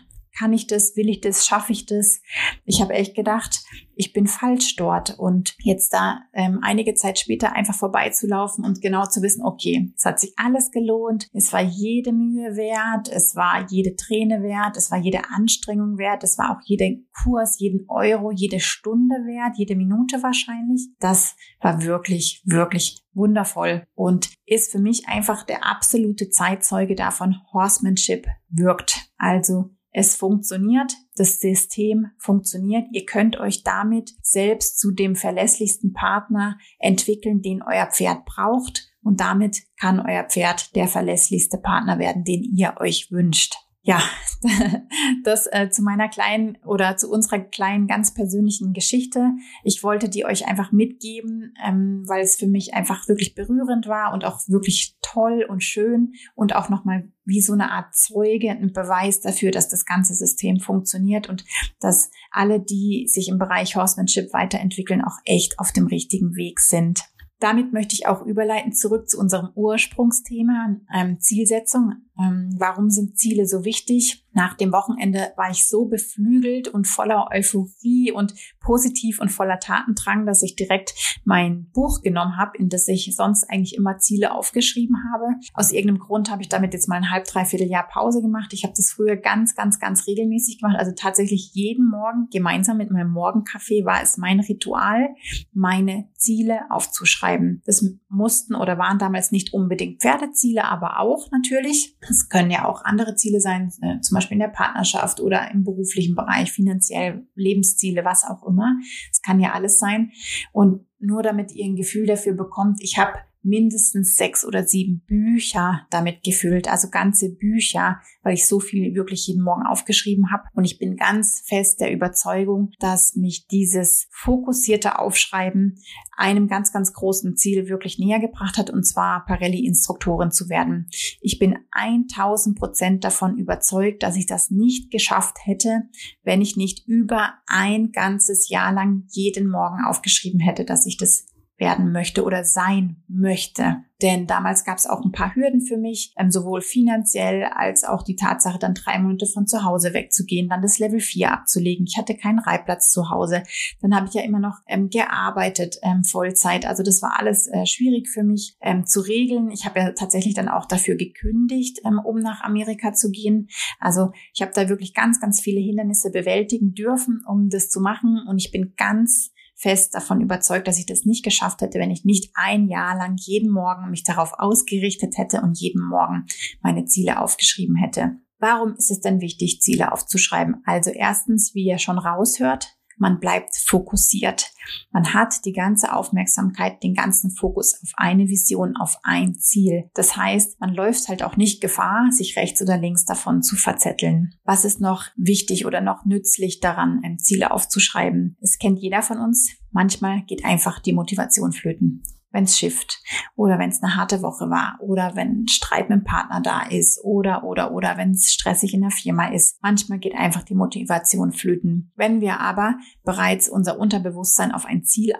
kann 0.40 0.54
ich 0.54 0.66
das, 0.66 0.96
will 0.96 1.10
ich 1.10 1.20
das, 1.20 1.46
schaffe 1.46 1.72
ich 1.72 1.84
das? 1.84 2.22
Ich 2.64 2.80
habe 2.80 2.94
echt 2.94 3.14
gedacht, 3.14 3.62
ich 3.94 4.14
bin 4.14 4.26
falsch 4.26 4.74
dort. 4.76 5.18
Und 5.18 5.54
jetzt 5.58 5.92
da 5.92 6.20
ähm, 6.32 6.60
einige 6.62 6.94
Zeit 6.94 7.18
später 7.18 7.52
einfach 7.52 7.74
vorbeizulaufen 7.74 8.64
und 8.64 8.80
genau 8.80 9.04
zu 9.04 9.20
wissen, 9.20 9.44
okay, 9.44 9.92
es 9.94 10.06
hat 10.06 10.18
sich 10.18 10.32
alles 10.36 10.70
gelohnt, 10.70 11.28
es 11.34 11.52
war 11.52 11.60
jede 11.60 12.12
Mühe 12.12 12.56
wert, 12.56 13.10
es 13.12 13.36
war 13.36 13.66
jede 13.68 13.94
Träne 13.96 14.42
wert, 14.42 14.78
es 14.78 14.90
war 14.90 14.98
jede 14.98 15.28
Anstrengung 15.28 15.98
wert, 15.98 16.24
es 16.24 16.38
war 16.38 16.56
auch 16.56 16.62
jeder 16.64 16.88
Kurs, 17.22 17.58
jeden 17.58 17.84
Euro, 17.90 18.30
jede 18.30 18.60
Stunde 18.60 19.16
wert, 19.26 19.58
jede 19.58 19.76
Minute 19.76 20.22
wahrscheinlich. 20.22 20.88
Das 21.00 21.36
war 21.60 21.82
wirklich, 21.82 22.42
wirklich 22.46 23.04
wundervoll 23.12 23.84
und 23.94 24.30
ist 24.46 24.72
für 24.72 24.78
mich 24.78 25.06
einfach 25.06 25.44
der 25.44 25.66
absolute 25.66 26.30
Zeitzeuge 26.30 26.94
davon, 26.94 27.36
Horsemanship 27.52 28.26
wirkt. 28.48 29.10
Also 29.18 29.70
es 29.92 30.16
funktioniert, 30.16 30.92
das 31.16 31.40
System 31.40 32.06
funktioniert. 32.18 32.86
Ihr 32.92 33.06
könnt 33.06 33.38
euch 33.38 33.64
damit 33.64 34.12
selbst 34.22 34.78
zu 34.78 34.92
dem 34.92 35.16
verlässlichsten 35.16 35.92
Partner 35.92 36.58
entwickeln, 36.78 37.42
den 37.42 37.62
euer 37.62 37.86
Pferd 37.86 38.24
braucht. 38.24 38.88
Und 39.02 39.20
damit 39.20 39.62
kann 39.78 39.98
euer 39.98 40.24
Pferd 40.24 40.76
der 40.76 40.86
verlässlichste 40.86 41.58
Partner 41.58 41.98
werden, 41.98 42.24
den 42.24 42.44
ihr 42.44 42.74
euch 42.78 43.10
wünscht 43.10 43.56
ja, 43.82 44.02
das 45.24 45.46
äh, 45.50 45.70
zu 45.70 45.82
meiner 45.82 46.08
kleinen 46.08 46.58
oder 46.66 46.96
zu 46.96 47.10
unserer 47.10 47.38
kleinen 47.38 47.86
ganz 47.86 48.12
persönlichen 48.12 48.74
Geschichte. 48.74 49.32
Ich 49.64 49.82
wollte 49.82 50.10
die 50.10 50.26
euch 50.26 50.46
einfach 50.46 50.70
mitgeben, 50.70 51.54
ähm, 51.64 52.02
weil 52.06 52.22
es 52.22 52.36
für 52.36 52.46
mich 52.46 52.74
einfach 52.74 53.08
wirklich 53.08 53.34
berührend 53.34 53.86
war 53.86 54.12
und 54.12 54.24
auch 54.24 54.40
wirklich 54.48 54.96
toll 55.00 55.46
und 55.48 55.64
schön 55.64 56.12
und 56.34 56.54
auch 56.54 56.68
nochmal 56.68 57.10
wie 57.24 57.40
so 57.40 57.54
eine 57.54 57.70
Art 57.70 57.94
Zeuge, 57.94 58.50
ein 58.50 58.72
Beweis 58.72 59.20
dafür, 59.20 59.50
dass 59.50 59.68
das 59.68 59.86
ganze 59.86 60.14
System 60.14 60.60
funktioniert 60.60 61.28
und 61.28 61.44
dass 61.80 62.10
alle, 62.30 62.60
die 62.60 63.06
sich 63.08 63.28
im 63.28 63.38
Bereich 63.38 63.76
Horsemanship 63.76 64.32
weiterentwickeln, 64.32 65.02
auch 65.02 65.16
echt 65.24 65.58
auf 65.58 65.72
dem 65.72 65.86
richtigen 65.86 66.34
Weg 66.36 66.60
sind. 66.60 67.04
Damit 67.40 67.72
möchte 67.72 67.94
ich 67.94 68.06
auch 68.06 68.20
überleiten 68.26 68.74
zurück 68.74 69.08
zu 69.08 69.18
unserem 69.18 69.48
Ursprungsthema, 69.54 70.76
ähm, 70.94 71.18
Zielsetzung. 71.20 71.94
Ähm, 72.20 72.54
warum 72.58 72.90
sind 72.90 73.18
Ziele 73.18 73.46
so 73.46 73.64
wichtig? 73.64 74.26
Nach 74.32 74.54
dem 74.54 74.72
Wochenende 74.72 75.32
war 75.36 75.50
ich 75.50 75.66
so 75.66 75.86
beflügelt 75.86 76.68
und 76.68 76.86
voller 76.86 77.28
Euphorie 77.32 78.12
und 78.12 78.34
positiv 78.60 79.20
und 79.20 79.30
voller 79.30 79.58
Tatendrang, 79.58 80.24
dass 80.24 80.42
ich 80.42 80.54
direkt 80.54 81.20
mein 81.24 81.68
Buch 81.72 82.02
genommen 82.02 82.36
habe, 82.36 82.56
in 82.58 82.68
das 82.68 82.86
ich 82.88 83.14
sonst 83.16 83.50
eigentlich 83.50 83.74
immer 83.74 83.98
Ziele 83.98 84.32
aufgeschrieben 84.32 84.96
habe. 85.12 85.34
Aus 85.54 85.72
irgendeinem 85.72 86.00
Grund 86.00 86.30
habe 86.30 86.42
ich 86.42 86.48
damit 86.48 86.74
jetzt 86.74 86.88
mal 86.88 86.96
ein 86.96 87.10
halb, 87.10 87.24
dreiviertel 87.24 87.68
Jahr 87.68 87.88
Pause 87.88 88.22
gemacht. 88.22 88.52
Ich 88.52 88.62
habe 88.62 88.74
das 88.76 88.90
früher 88.90 89.16
ganz, 89.16 89.56
ganz, 89.56 89.80
ganz 89.80 90.06
regelmäßig 90.06 90.60
gemacht. 90.60 90.76
Also 90.78 90.92
tatsächlich 90.94 91.50
jeden 91.54 91.88
Morgen 91.88 92.28
gemeinsam 92.30 92.76
mit 92.76 92.90
meinem 92.90 93.10
Morgenkaffee 93.10 93.84
war 93.84 94.02
es 94.02 94.16
mein 94.16 94.40
Ritual, 94.40 95.08
meine 95.52 96.08
Ziele 96.14 96.70
aufzuschreiben. 96.70 97.62
Das 97.66 97.84
mussten 98.08 98.54
oder 98.54 98.78
waren 98.78 98.98
damals 98.98 99.32
nicht 99.32 99.52
unbedingt 99.52 100.00
Pferdeziele, 100.00 100.64
aber 100.64 101.00
auch 101.00 101.30
natürlich. 101.32 101.96
Es 102.10 102.28
können 102.28 102.50
ja 102.50 102.66
auch 102.66 102.84
andere 102.84 103.14
Ziele 103.14 103.40
sein, 103.40 103.72
äh, 103.82 104.00
zum 104.00 104.16
Beispiel 104.16 104.34
in 104.34 104.40
der 104.40 104.48
Partnerschaft 104.48 105.20
oder 105.20 105.50
im 105.50 105.64
beruflichen 105.64 106.14
Bereich, 106.14 106.52
finanziell, 106.52 107.26
Lebensziele, 107.34 108.04
was 108.04 108.24
auch 108.24 108.46
immer. 108.46 108.76
Es 109.10 109.22
kann 109.22 109.40
ja 109.40 109.52
alles 109.52 109.78
sein. 109.78 110.10
Und 110.52 110.86
nur 110.98 111.22
damit 111.22 111.52
ihr 111.52 111.64
ein 111.64 111.76
Gefühl 111.76 112.06
dafür 112.06 112.34
bekommt, 112.34 112.82
ich 112.82 112.98
habe 112.98 113.12
mindestens 113.42 114.14
sechs 114.14 114.44
oder 114.44 114.64
sieben 114.66 115.00
Bücher 115.06 115.86
damit 115.90 116.22
gefüllt, 116.22 116.68
also 116.68 116.88
ganze 116.90 117.30
Bücher, 117.30 118.00
weil 118.22 118.34
ich 118.34 118.46
so 118.46 118.60
viel 118.60 118.94
wirklich 118.94 119.26
jeden 119.26 119.42
Morgen 119.42 119.66
aufgeschrieben 119.66 120.30
habe. 120.32 120.44
Und 120.54 120.64
ich 120.64 120.78
bin 120.78 120.96
ganz 120.96 121.42
fest 121.46 121.80
der 121.80 121.92
Überzeugung, 121.92 122.72
dass 122.80 123.16
mich 123.16 123.46
dieses 123.46 124.08
fokussierte 124.10 124.98
Aufschreiben 124.98 125.78
einem 126.16 126.48
ganz, 126.48 126.72
ganz 126.72 126.92
großen 126.92 127.36
Ziel 127.36 127.68
wirklich 127.68 127.98
näher 127.98 128.20
gebracht 128.20 128.58
hat, 128.58 128.68
und 128.68 128.84
zwar 128.84 129.24
Parelli-Instruktorin 129.24 130.30
zu 130.30 130.50
werden. 130.50 130.88
Ich 131.20 131.38
bin 131.38 131.56
1000 131.70 132.58
Prozent 132.58 133.04
davon 133.04 133.38
überzeugt, 133.38 134.02
dass 134.02 134.16
ich 134.16 134.26
das 134.26 134.50
nicht 134.50 134.90
geschafft 134.90 135.38
hätte, 135.44 135.84
wenn 136.22 136.42
ich 136.42 136.56
nicht 136.56 136.86
über 136.86 137.34
ein 137.46 137.90
ganzes 137.90 138.50
Jahr 138.50 138.72
lang 138.72 139.04
jeden 139.08 139.48
Morgen 139.48 139.82
aufgeschrieben 139.84 140.40
hätte, 140.40 140.66
dass 140.66 140.84
ich 140.84 140.98
das 140.98 141.26
werden 141.60 141.92
möchte 141.92 142.24
oder 142.24 142.44
sein 142.44 143.02
möchte. 143.06 143.84
Denn 144.02 144.26
damals 144.26 144.64
gab 144.64 144.78
es 144.78 144.86
auch 144.86 145.04
ein 145.04 145.12
paar 145.12 145.34
Hürden 145.34 145.60
für 145.60 145.76
mich, 145.76 146.14
ähm, 146.16 146.30
sowohl 146.30 146.62
finanziell 146.62 147.44
als 147.44 147.84
auch 147.84 148.02
die 148.02 148.16
Tatsache, 148.16 148.58
dann 148.58 148.72
drei 148.72 148.98
Monate 148.98 149.26
von 149.26 149.46
zu 149.46 149.62
Hause 149.62 149.92
wegzugehen, 149.92 150.48
dann 150.48 150.62
das 150.62 150.78
Level 150.78 151.00
4 151.00 151.30
abzulegen. 151.30 151.86
Ich 151.86 151.98
hatte 151.98 152.16
keinen 152.16 152.38
Reitplatz 152.38 152.90
zu 152.90 153.10
Hause. 153.10 153.42
Dann 153.82 153.94
habe 153.94 154.06
ich 154.08 154.14
ja 154.14 154.22
immer 154.22 154.38
noch 154.38 154.60
ähm, 154.66 154.88
gearbeitet, 154.88 155.76
ähm, 155.82 156.02
Vollzeit. 156.04 156.66
Also 156.66 156.82
das 156.82 157.02
war 157.02 157.18
alles 157.18 157.46
äh, 157.46 157.66
schwierig 157.66 158.08
für 158.08 158.22
mich 158.22 158.56
ähm, 158.62 158.86
zu 158.86 159.00
regeln. 159.00 159.50
Ich 159.50 159.66
habe 159.66 159.80
ja 159.80 159.92
tatsächlich 159.92 160.34
dann 160.34 160.48
auch 160.48 160.64
dafür 160.64 160.96
gekündigt, 160.96 161.80
ähm, 161.84 162.00
um 162.02 162.20
nach 162.20 162.40
Amerika 162.40 162.94
zu 162.94 163.10
gehen. 163.10 163.48
Also 163.78 164.12
ich 164.32 164.40
habe 164.40 164.52
da 164.54 164.70
wirklich 164.70 164.94
ganz, 164.94 165.20
ganz 165.20 165.40
viele 165.40 165.60
Hindernisse 165.60 166.10
bewältigen 166.10 166.72
dürfen, 166.72 167.22
um 167.28 167.50
das 167.50 167.68
zu 167.68 167.80
machen. 167.80 168.24
Und 168.26 168.38
ich 168.38 168.50
bin 168.50 168.72
ganz 168.78 169.32
fest 169.60 169.94
davon 169.94 170.20
überzeugt, 170.20 170.66
dass 170.66 170.78
ich 170.78 170.86
das 170.86 171.04
nicht 171.04 171.22
geschafft 171.22 171.60
hätte, 171.60 171.78
wenn 171.78 171.90
ich 171.90 172.04
nicht 172.04 172.30
ein 172.34 172.68
Jahr 172.68 172.96
lang 172.96 173.16
jeden 173.18 173.50
Morgen 173.50 173.90
mich 173.90 174.04
darauf 174.04 174.32
ausgerichtet 174.38 175.18
hätte 175.18 175.42
und 175.42 175.60
jeden 175.60 175.82
Morgen 175.82 176.26
meine 176.62 176.86
Ziele 176.86 177.20
aufgeschrieben 177.20 177.76
hätte. 177.76 178.16
Warum 178.38 178.74
ist 178.74 178.90
es 178.90 179.00
denn 179.00 179.20
wichtig, 179.20 179.60
Ziele 179.60 179.92
aufzuschreiben? 179.92 180.62
Also 180.64 180.90
erstens, 180.90 181.54
wie 181.54 181.66
ihr 181.66 181.78
schon 181.78 181.98
raushört, 181.98 182.78
man 183.00 183.18
bleibt 183.18 183.56
fokussiert. 183.56 184.52
Man 184.92 185.14
hat 185.14 185.44
die 185.44 185.52
ganze 185.52 185.92
Aufmerksamkeit, 185.94 186.82
den 186.82 186.94
ganzen 186.94 187.30
Fokus 187.30 187.80
auf 187.82 187.90
eine 187.94 188.28
Vision, 188.28 188.76
auf 188.76 188.98
ein 189.02 189.34
Ziel. 189.34 189.90
Das 189.94 190.16
heißt, 190.16 190.60
man 190.60 190.74
läuft 190.74 191.08
halt 191.08 191.22
auch 191.22 191.36
nicht 191.36 191.60
Gefahr, 191.60 192.10
sich 192.10 192.36
rechts 192.36 192.60
oder 192.62 192.76
links 192.76 193.04
davon 193.04 193.42
zu 193.42 193.56
verzetteln. 193.56 194.34
Was 194.44 194.64
ist 194.64 194.80
noch 194.80 195.06
wichtig 195.16 195.66
oder 195.66 195.80
noch 195.80 196.04
nützlich 196.04 196.60
daran, 196.60 197.00
Ziele 197.18 197.50
aufzuschreiben? 197.50 198.36
Es 198.40 198.58
kennt 198.58 198.78
jeder 198.78 199.02
von 199.02 199.18
uns. 199.18 199.50
Manchmal 199.70 200.22
geht 200.22 200.44
einfach 200.44 200.78
die 200.78 200.92
Motivation 200.92 201.52
flöten. 201.52 202.02
Wenn 202.32 202.44
es 202.44 202.58
schifft 202.58 203.02
oder 203.36 203.58
wenn 203.58 203.70
es 203.70 203.82
eine 203.82 203.96
harte 203.96 204.22
Woche 204.22 204.50
war 204.50 204.78
oder 204.80 205.16
wenn 205.16 205.48
Streit 205.48 205.88
mit 205.88 206.00
dem 206.00 206.04
Partner 206.04 206.40
da 206.40 206.62
ist 206.62 207.00
oder 207.02 207.44
oder 207.44 207.72
oder 207.72 207.96
wenn 207.96 208.12
es 208.12 208.32
stressig 208.32 208.74
in 208.74 208.82
der 208.82 208.90
Firma 208.90 209.28
ist. 209.28 209.58
Manchmal 209.62 209.98
geht 209.98 210.14
einfach 210.14 210.42
die 210.42 210.54
Motivation 210.54 211.32
flöten. 211.32 211.92
Wenn 211.96 212.20
wir 212.20 212.40
aber 212.40 212.76
bereits 213.04 213.48
unser 213.48 213.78
Unterbewusstsein 213.78 214.52
auf 214.52 214.64
ein 214.64 214.84
Ziel 214.84 215.14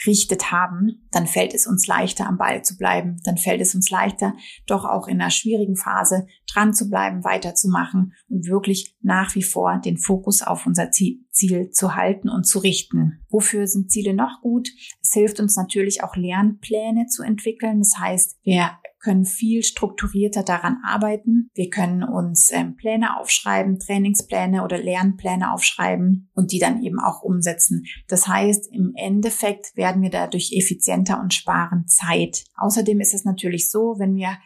ausgerichtet 0.00 0.50
haben, 0.50 1.06
dann 1.10 1.26
fällt 1.26 1.54
es 1.54 1.66
uns 1.66 1.86
leichter 1.86 2.26
am 2.26 2.38
Ball 2.38 2.62
zu 2.62 2.76
bleiben, 2.76 3.16
dann 3.24 3.36
fällt 3.36 3.60
es 3.60 3.74
uns 3.74 3.90
leichter 3.90 4.34
doch 4.66 4.84
auch 4.84 5.08
in 5.08 5.20
einer 5.20 5.30
schwierigen 5.30 5.76
Phase 5.76 6.26
dran 6.52 6.74
zu 6.74 6.88
bleiben, 6.88 7.24
weiterzumachen 7.24 8.14
und 8.28 8.46
wirklich 8.46 8.96
nach 9.02 9.34
wie 9.34 9.42
vor 9.42 9.78
den 9.78 9.98
Fokus 9.98 10.42
auf 10.42 10.66
unser 10.66 10.90
Ziel 10.90 11.70
zu 11.72 11.94
halten 11.94 12.28
und 12.28 12.44
zu 12.44 12.58
richten. 12.58 13.24
Wofür 13.28 13.66
sind 13.66 13.90
Ziele 13.90 14.14
noch 14.14 14.40
gut? 14.42 14.68
Es 15.02 15.12
hilft 15.12 15.40
uns 15.40 15.56
natürlich 15.56 16.02
auch 16.02 16.16
Lernpläne 16.16 17.06
zu 17.06 17.22
entwickeln. 17.22 17.78
Das 17.80 17.98
heißt, 17.98 18.38
wir 18.42 18.70
können 19.00 19.24
viel 19.24 19.62
strukturierter 19.62 20.42
daran 20.42 20.78
arbeiten. 20.84 21.50
Wir 21.54 21.70
können 21.70 22.04
uns 22.04 22.50
ähm, 22.52 22.76
Pläne 22.76 23.18
aufschreiben, 23.18 23.78
Trainingspläne 23.78 24.62
oder 24.62 24.78
Lernpläne 24.78 25.52
aufschreiben 25.52 26.30
und 26.34 26.52
die 26.52 26.58
dann 26.58 26.82
eben 26.82 27.00
auch 27.00 27.22
umsetzen. 27.22 27.84
Das 28.08 28.28
heißt, 28.28 28.72
im 28.72 28.92
Endeffekt 28.96 29.76
werden 29.76 30.02
wir 30.02 30.10
dadurch 30.10 30.52
effizienter 30.52 31.20
und 31.20 31.34
sparen 31.34 31.86
Zeit. 31.86 32.44
Außerdem 32.56 33.00
ist 33.00 33.14
es 33.14 33.24
natürlich 33.24 33.70
so, 33.70 33.96
wenn 33.98 34.14
wir 34.14 34.36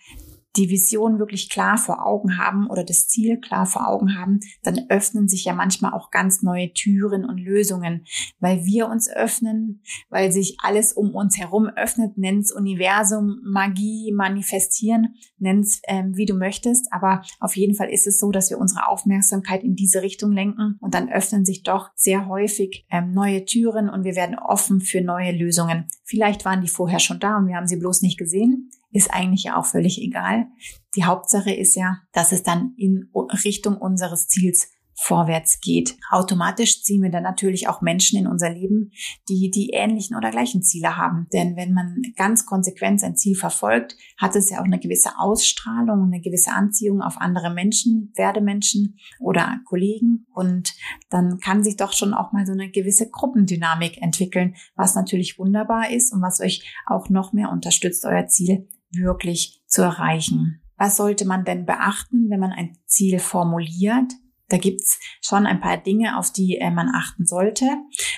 die 0.56 0.70
Vision 0.70 1.18
wirklich 1.18 1.50
klar 1.50 1.76
vor 1.78 2.06
Augen 2.06 2.38
haben 2.38 2.68
oder 2.68 2.84
das 2.84 3.08
Ziel 3.08 3.40
klar 3.40 3.66
vor 3.66 3.88
Augen 3.88 4.16
haben, 4.16 4.40
dann 4.62 4.86
öffnen 4.88 5.28
sich 5.28 5.44
ja 5.44 5.54
manchmal 5.54 5.92
auch 5.92 6.10
ganz 6.10 6.42
neue 6.42 6.72
Türen 6.72 7.24
und 7.24 7.38
Lösungen, 7.38 8.04
weil 8.38 8.64
wir 8.64 8.88
uns 8.88 9.08
öffnen, 9.08 9.82
weil 10.10 10.30
sich 10.30 10.56
alles 10.62 10.92
um 10.92 11.14
uns 11.14 11.38
herum 11.38 11.66
öffnet, 11.68 12.16
nenn's 12.16 12.52
Universum, 12.52 13.40
Magie, 13.44 14.12
Manifestieren, 14.12 15.14
nenn's 15.38 15.80
ähm, 15.88 16.16
wie 16.16 16.26
du 16.26 16.34
möchtest, 16.34 16.92
aber 16.92 17.22
auf 17.40 17.56
jeden 17.56 17.74
Fall 17.74 17.90
ist 17.90 18.06
es 18.06 18.18
so, 18.18 18.30
dass 18.30 18.50
wir 18.50 18.58
unsere 18.58 18.88
Aufmerksamkeit 18.88 19.62
in 19.64 19.74
diese 19.74 20.02
Richtung 20.02 20.32
lenken 20.32 20.76
und 20.80 20.94
dann 20.94 21.10
öffnen 21.10 21.44
sich 21.44 21.62
doch 21.62 21.90
sehr 21.96 22.28
häufig 22.28 22.86
ähm, 22.90 23.12
neue 23.12 23.44
Türen 23.44 23.88
und 23.88 24.04
wir 24.04 24.14
werden 24.14 24.38
offen 24.38 24.80
für 24.80 25.00
neue 25.00 25.32
Lösungen. 25.32 25.86
Vielleicht 26.04 26.44
waren 26.44 26.60
die 26.60 26.68
vorher 26.68 27.00
schon 27.00 27.18
da 27.18 27.38
und 27.38 27.48
wir 27.48 27.56
haben 27.56 27.66
sie 27.66 27.76
bloß 27.76 28.02
nicht 28.02 28.18
gesehen 28.18 28.70
ist 28.94 29.12
eigentlich 29.12 29.44
ja 29.44 29.58
auch 29.58 29.66
völlig 29.66 30.00
egal. 30.00 30.46
Die 30.94 31.04
Hauptsache 31.04 31.52
ist 31.52 31.74
ja, 31.74 31.98
dass 32.12 32.32
es 32.32 32.42
dann 32.42 32.74
in 32.78 33.10
Richtung 33.44 33.76
unseres 33.76 34.28
Ziels 34.28 34.68
vorwärts 34.96 35.60
geht. 35.60 35.96
Automatisch 36.10 36.82
ziehen 36.82 37.02
wir 37.02 37.10
dann 37.10 37.24
natürlich 37.24 37.68
auch 37.68 37.80
Menschen 37.80 38.18
in 38.18 38.28
unser 38.28 38.50
Leben, 38.50 38.92
die 39.28 39.50
die 39.50 39.70
ähnlichen 39.70 40.16
oder 40.16 40.30
gleichen 40.30 40.62
Ziele 40.62 40.96
haben. 40.96 41.26
Denn 41.32 41.56
wenn 41.56 41.72
man 41.72 42.00
ganz 42.16 42.46
konsequent 42.46 43.00
sein 43.00 43.16
Ziel 43.16 43.34
verfolgt, 43.34 43.96
hat 44.16 44.36
es 44.36 44.50
ja 44.50 44.60
auch 44.60 44.64
eine 44.64 44.78
gewisse 44.78 45.18
Ausstrahlung, 45.18 46.04
eine 46.04 46.20
gewisse 46.20 46.52
Anziehung 46.52 47.02
auf 47.02 47.20
andere 47.20 47.50
Menschen, 47.50 48.12
Werdemenschen 48.14 48.96
oder 49.18 49.60
Kollegen. 49.64 50.26
Und 50.32 50.74
dann 51.10 51.38
kann 51.38 51.64
sich 51.64 51.76
doch 51.76 51.92
schon 51.92 52.14
auch 52.14 52.30
mal 52.30 52.46
so 52.46 52.52
eine 52.52 52.70
gewisse 52.70 53.10
Gruppendynamik 53.10 54.00
entwickeln, 54.00 54.54
was 54.76 54.94
natürlich 54.94 55.38
wunderbar 55.38 55.90
ist 55.90 56.12
und 56.12 56.22
was 56.22 56.40
euch 56.40 56.64
auch 56.86 57.08
noch 57.08 57.32
mehr 57.32 57.50
unterstützt, 57.50 58.04
euer 58.04 58.28
Ziel 58.28 58.68
wirklich 58.96 59.62
zu 59.66 59.82
erreichen. 59.82 60.60
Was 60.76 60.96
sollte 60.96 61.24
man 61.24 61.44
denn 61.44 61.66
beachten, 61.66 62.30
wenn 62.30 62.40
man 62.40 62.52
ein 62.52 62.76
Ziel 62.86 63.18
formuliert? 63.18 64.12
Da 64.48 64.58
gibt's 64.58 65.00
schon 65.22 65.46
ein 65.46 65.60
paar 65.60 65.78
Dinge, 65.78 66.18
auf 66.18 66.30
die 66.30 66.58
äh, 66.58 66.70
man 66.70 66.90
achten 66.94 67.24
sollte. 67.24 67.64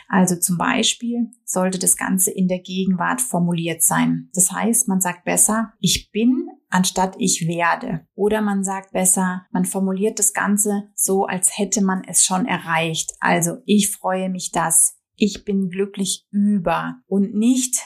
Also 0.09 0.37
zum 0.37 0.59
Beispiel 0.59 1.30
sollte 1.45 1.78
das 1.78 1.97
Ganze 1.97 2.33
in 2.33 2.49
der 2.49 2.59
Gegenwart 2.59 3.21
formuliert 3.21 3.83
sein. 3.83 4.28
Das 4.35 4.50
heißt, 4.50 4.88
man 4.88 5.00
sagt 5.00 5.25
besser, 5.25 5.73
ich 5.80 6.11
bin 6.11 6.49
anstatt 6.68 7.14
ich 7.18 7.47
werde. 7.47 8.06
Oder 8.14 8.42
man 8.42 8.64
sagt 8.64 8.92
besser, 8.92 9.47
man 9.52 9.64
formuliert 9.64 10.18
das 10.18 10.33
Ganze 10.33 10.90
so, 10.95 11.26
als 11.26 11.56
hätte 11.56 11.83
man 11.83 12.02
es 12.04 12.25
schon 12.25 12.45
erreicht. 12.47 13.12
Also 13.21 13.59
ich 13.64 13.90
freue 13.90 14.28
mich 14.28 14.50
das. 14.50 14.99
Ich 15.14 15.45
bin 15.45 15.71
glücklich 15.71 16.26
über 16.30 16.97
und 17.06 17.35
nicht 17.35 17.76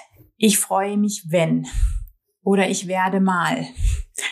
ich 0.43 0.59
freue 0.59 0.97
mich 0.97 1.27
wenn 1.29 1.67
oder 2.43 2.69
ich 2.69 2.87
werde 2.87 3.21
mal. 3.21 3.67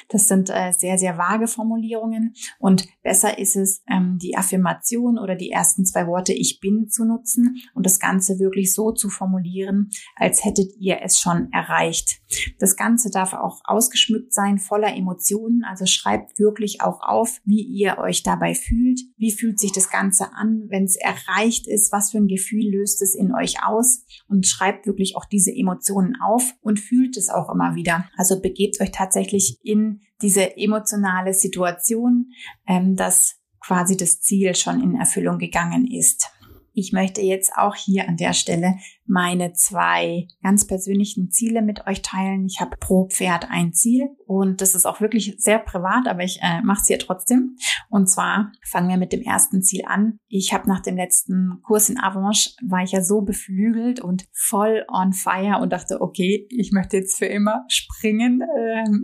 Das 0.09 0.29
sind 0.29 0.51
äh, 0.51 0.73
sehr, 0.73 0.99
sehr 0.99 1.19
vage 1.19 1.47
Formulierungen. 1.47 2.35
Und 2.59 2.87
besser 3.03 3.39
ist 3.39 3.57
es, 3.57 3.83
ähm, 3.89 4.19
die 4.21 4.37
Affirmation 4.37 5.19
oder 5.19 5.35
die 5.35 5.51
ersten 5.51 5.85
zwei 5.85 6.07
Worte 6.07 6.33
ich 6.33 6.61
bin 6.61 6.89
zu 6.89 7.05
nutzen 7.05 7.63
und 7.75 7.87
das 7.87 8.01
Ganze 8.01 8.39
wirklich 8.39 8.75
so 8.75 8.93
zu 8.93 9.09
formulieren, 9.09 9.91
als 10.17 10.45
hättet 10.45 10.73
ihr 10.79 10.99
es 11.03 11.19
schon 11.19 11.53
erreicht. 11.53 12.21
Das 12.59 12.77
Ganze 12.77 13.11
darf 13.11 13.33
auch 13.35 13.61
ausgeschmückt 13.65 14.33
sein, 14.33 14.59
voller 14.59 14.95
Emotionen, 14.95 15.65
also 15.65 15.87
schreibt 15.87 16.39
wirklich 16.39 16.81
auch 16.81 17.01
auf, 17.01 17.41
wie 17.45 17.63
ihr 17.63 17.99
euch 17.99 18.23
dabei 18.23 18.55
fühlt, 18.55 19.01
wie 19.17 19.33
fühlt 19.33 19.59
sich 19.59 19.73
das 19.73 19.91
Ganze 19.91 20.33
an, 20.35 20.67
wenn 20.69 20.85
es 20.85 20.97
erreicht 20.97 21.67
ist, 21.67 21.93
was 21.93 22.11
für 22.11 22.19
ein 22.19 22.29
Gefühl 22.29 22.71
löst 22.71 23.03
es 23.03 23.15
in 23.15 23.35
euch 23.35 23.65
aus? 23.65 24.05
Und 24.29 24.47
schreibt 24.47 24.87
wirklich 24.87 25.17
auch 25.17 25.25
diese 25.25 25.51
Emotionen 25.51 26.17
auf 26.23 26.55
und 26.61 26.81
fühlt 26.81 27.17
es 27.17 27.29
auch 27.29 27.51
immer 27.53 27.75
wieder. 27.75 28.09
Also 28.17 28.41
begebt 28.41 28.81
euch 28.81 28.91
tatsächlich 28.91 29.59
in 29.63 29.78
in 29.79 30.01
diese 30.21 30.57
emotionale 30.57 31.35
Situation, 31.35 32.33
ähm, 32.67 32.97
dass 32.97 33.37
quasi 33.61 33.97
das 33.97 34.21
Ziel 34.21 34.55
schon 34.55 34.83
in 34.83 34.97
Erfüllung 34.97 35.39
gegangen 35.39 35.87
ist. 35.87 36.31
Ich 36.73 36.93
möchte 36.93 37.21
jetzt 37.21 37.53
auch 37.57 37.75
hier 37.75 38.09
an 38.09 38.17
der 38.17 38.33
Stelle 38.33 38.77
meine 39.09 39.53
zwei 39.53 40.29
ganz 40.43 40.67
persönlichen 40.67 41.31
Ziele 41.31 41.63
mit 41.63 41.87
euch 41.87 42.03
teilen. 42.03 42.47
Ich 42.47 42.61
habe 42.61 42.77
pro 42.79 43.09
Pferd 43.09 43.51
ein 43.51 43.73
Ziel 43.73 44.11
und 44.27 44.61
das 44.61 44.75
ist 44.75 44.87
auch 44.87 45.01
wirklich 45.01 45.35
sehr 45.39 45.59
privat, 45.59 46.07
aber 46.07 46.23
ich 46.23 46.41
äh, 46.43 46.61
mache 46.63 46.83
es 46.83 46.87
hier 46.87 46.99
trotzdem. 46.99 47.57
Und 47.89 48.09
zwar 48.09 48.53
fangen 48.63 48.89
wir 48.89 48.97
mit 48.99 49.13
dem 49.13 49.23
ersten 49.23 49.63
Ziel 49.63 49.83
an. 49.87 50.19
Ich 50.29 50.53
habe 50.53 50.69
nach 50.69 50.81
dem 50.81 50.97
letzten 50.97 51.61
Kurs 51.63 51.89
in 51.89 51.99
Avanche 51.99 52.51
war 52.63 52.83
ich 52.83 52.93
ja 52.93 53.03
so 53.03 53.23
beflügelt 53.23 54.01
und 54.01 54.27
voll 54.33 54.85
on 54.89 55.13
fire 55.13 55.61
und 55.61 55.73
dachte, 55.73 56.01
okay, 56.01 56.47
ich 56.51 56.73
möchte 56.73 56.99
jetzt 56.99 57.17
für 57.17 57.27
immer 57.27 57.65
springen 57.69 58.43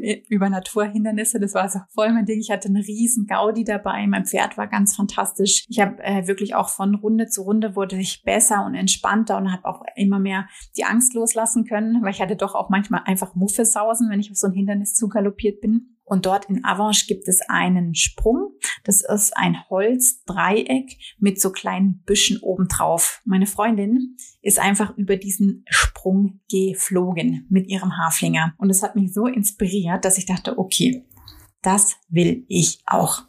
äh, 0.02 0.23
über 0.28 0.50
Naturhindernisse. 0.50 1.40
Das 1.40 1.54
war 1.54 1.68
so 1.68 1.80
voll 1.94 2.12
mein 2.12 2.26
Ding. 2.26 2.40
Ich 2.40 2.50
hatte 2.50 2.68
eine 2.68 2.80
riesen 2.80 3.26
Gaudi 3.26 3.64
dabei. 3.64 4.06
Mein 4.06 4.26
Pferd 4.26 4.58
war 4.58 4.66
ganz 4.66 4.94
fantastisch. 4.94 5.64
Ich 5.68 5.80
habe 5.80 6.02
äh, 6.02 6.26
wirklich 6.26 6.54
auch 6.54 6.68
von 6.68 6.94
Runde 6.94 7.26
zu 7.28 7.42
Runde 7.42 7.76
wurde 7.76 7.96
ich 7.96 8.23
besser 8.25 8.64
und 8.66 8.75
entspannter 8.75 9.37
und 9.38 9.52
habe 9.52 9.64
auch 9.64 9.82
immer 9.96 10.18
mehr 10.18 10.48
die 10.76 10.84
Angst 10.84 11.14
loslassen 11.14 11.64
können, 11.64 12.02
weil 12.02 12.12
ich 12.12 12.20
hatte 12.20 12.36
doch 12.36 12.54
auch 12.54 12.70
manchmal 12.70 13.02
einfach 13.04 13.34
Muffesausen, 13.34 14.10
wenn 14.10 14.20
ich 14.20 14.30
auf 14.30 14.36
so 14.36 14.46
ein 14.46 14.52
Hindernis 14.52 14.94
zugaloppiert 14.94 15.60
bin. 15.60 15.94
Und 16.06 16.26
dort 16.26 16.50
in 16.50 16.64
Avanche 16.64 17.06
gibt 17.06 17.28
es 17.28 17.40
einen 17.48 17.94
Sprung. 17.94 18.52
Das 18.84 19.02
ist 19.02 19.36
ein 19.36 19.56
Holzdreieck 19.70 20.98
mit 21.18 21.40
so 21.40 21.50
kleinen 21.50 22.02
Büschen 22.04 22.38
obendrauf. 22.42 23.22
Meine 23.24 23.46
Freundin 23.46 24.16
ist 24.42 24.58
einfach 24.58 24.96
über 24.98 25.16
diesen 25.16 25.64
Sprung 25.68 26.40
geflogen 26.50 27.46
mit 27.48 27.68
ihrem 27.68 27.96
Haflinger. 27.96 28.54
Und 28.58 28.68
es 28.68 28.82
hat 28.82 28.96
mich 28.96 29.14
so 29.14 29.26
inspiriert, 29.26 30.04
dass 30.04 30.18
ich 30.18 30.26
dachte, 30.26 30.58
okay, 30.58 31.06
das 31.62 31.96
will 32.08 32.44
ich 32.48 32.80
auch. 32.86 33.22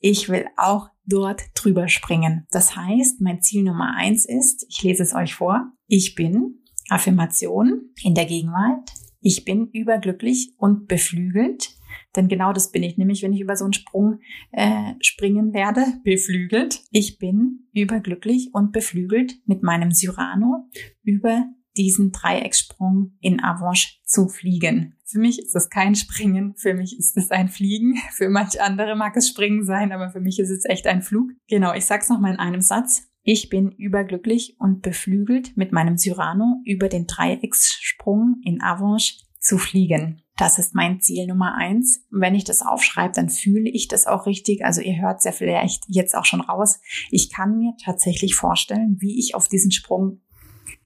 Ich 0.00 0.28
will 0.28 0.46
auch 0.56 0.88
dort 1.06 1.42
drüber 1.54 1.88
springen. 1.88 2.46
Das 2.50 2.74
heißt, 2.76 3.20
mein 3.20 3.42
Ziel 3.42 3.62
Nummer 3.62 3.94
eins 3.96 4.24
ist, 4.24 4.66
ich 4.68 4.82
lese 4.82 5.02
es 5.02 5.14
euch 5.14 5.34
vor, 5.34 5.72
ich 5.86 6.14
bin 6.14 6.60
Affirmation 6.88 7.92
in 8.02 8.14
der 8.14 8.24
Gegenwart. 8.24 8.90
Ich 9.20 9.44
bin 9.44 9.68
überglücklich 9.72 10.54
und 10.56 10.88
beflügelt. 10.88 11.70
Denn 12.16 12.28
genau 12.28 12.52
das 12.52 12.72
bin 12.72 12.82
ich 12.82 12.96
nämlich, 12.96 13.22
wenn 13.22 13.32
ich 13.32 13.40
über 13.40 13.56
so 13.56 13.64
einen 13.64 13.72
Sprung 13.72 14.20
äh, 14.52 14.94
springen 15.00 15.52
werde, 15.52 15.84
beflügelt. 16.02 16.82
Ich 16.90 17.18
bin 17.18 17.68
überglücklich 17.72 18.50
und 18.52 18.72
beflügelt 18.72 19.34
mit 19.46 19.62
meinem 19.62 19.92
Cyrano 19.92 20.68
über 21.02 21.46
diesen 21.76 22.12
Dreiecksprung 22.12 23.16
in 23.20 23.42
Avanche 23.42 23.98
zu 24.04 24.28
fliegen. 24.28 24.96
Für 25.04 25.18
mich 25.18 25.38
ist 25.38 25.54
das 25.54 25.70
kein 25.70 25.94
Springen, 25.94 26.54
für 26.56 26.74
mich 26.74 26.98
ist 26.98 27.16
es 27.16 27.30
ein 27.30 27.48
Fliegen. 27.48 27.96
Für 28.12 28.28
manche 28.28 28.62
andere 28.62 28.96
mag 28.96 29.16
es 29.16 29.28
Springen 29.28 29.64
sein, 29.64 29.92
aber 29.92 30.10
für 30.10 30.20
mich 30.20 30.38
ist 30.38 30.50
es 30.50 30.64
echt 30.64 30.86
ein 30.86 31.02
Flug. 31.02 31.30
Genau, 31.48 31.72
ich 31.74 31.84
sag's 31.84 32.08
nochmal 32.08 32.34
in 32.34 32.38
einem 32.38 32.60
Satz. 32.60 33.08
Ich 33.22 33.48
bin 33.48 33.72
überglücklich 33.72 34.56
und 34.58 34.82
beflügelt 34.82 35.56
mit 35.56 35.72
meinem 35.72 35.96
Cyrano 35.98 36.62
über 36.64 36.88
den 36.88 37.06
Dreieckssprung 37.06 38.40
in 38.44 38.62
Avanche 38.62 39.24
zu 39.38 39.58
fliegen. 39.58 40.22
Das 40.36 40.58
ist 40.58 40.74
mein 40.74 41.00
Ziel 41.00 41.26
Nummer 41.26 41.54
eins. 41.54 42.06
Und 42.10 42.20
wenn 42.22 42.34
ich 42.34 42.44
das 42.44 42.62
aufschreibe, 42.62 43.12
dann 43.14 43.28
fühle 43.28 43.68
ich 43.68 43.88
das 43.88 44.06
auch 44.06 44.26
richtig. 44.26 44.64
Also 44.64 44.80
ihr 44.80 45.00
hört 45.00 45.18
es 45.18 45.24
ja 45.24 45.32
vielleicht 45.32 45.84
jetzt 45.88 46.14
auch 46.14 46.24
schon 46.24 46.40
raus. 46.40 46.80
Ich 47.10 47.30
kann 47.30 47.58
mir 47.58 47.74
tatsächlich 47.84 48.34
vorstellen, 48.34 48.96
wie 49.00 49.18
ich 49.18 49.34
auf 49.34 49.48
diesen 49.48 49.70
Sprung 49.70 50.22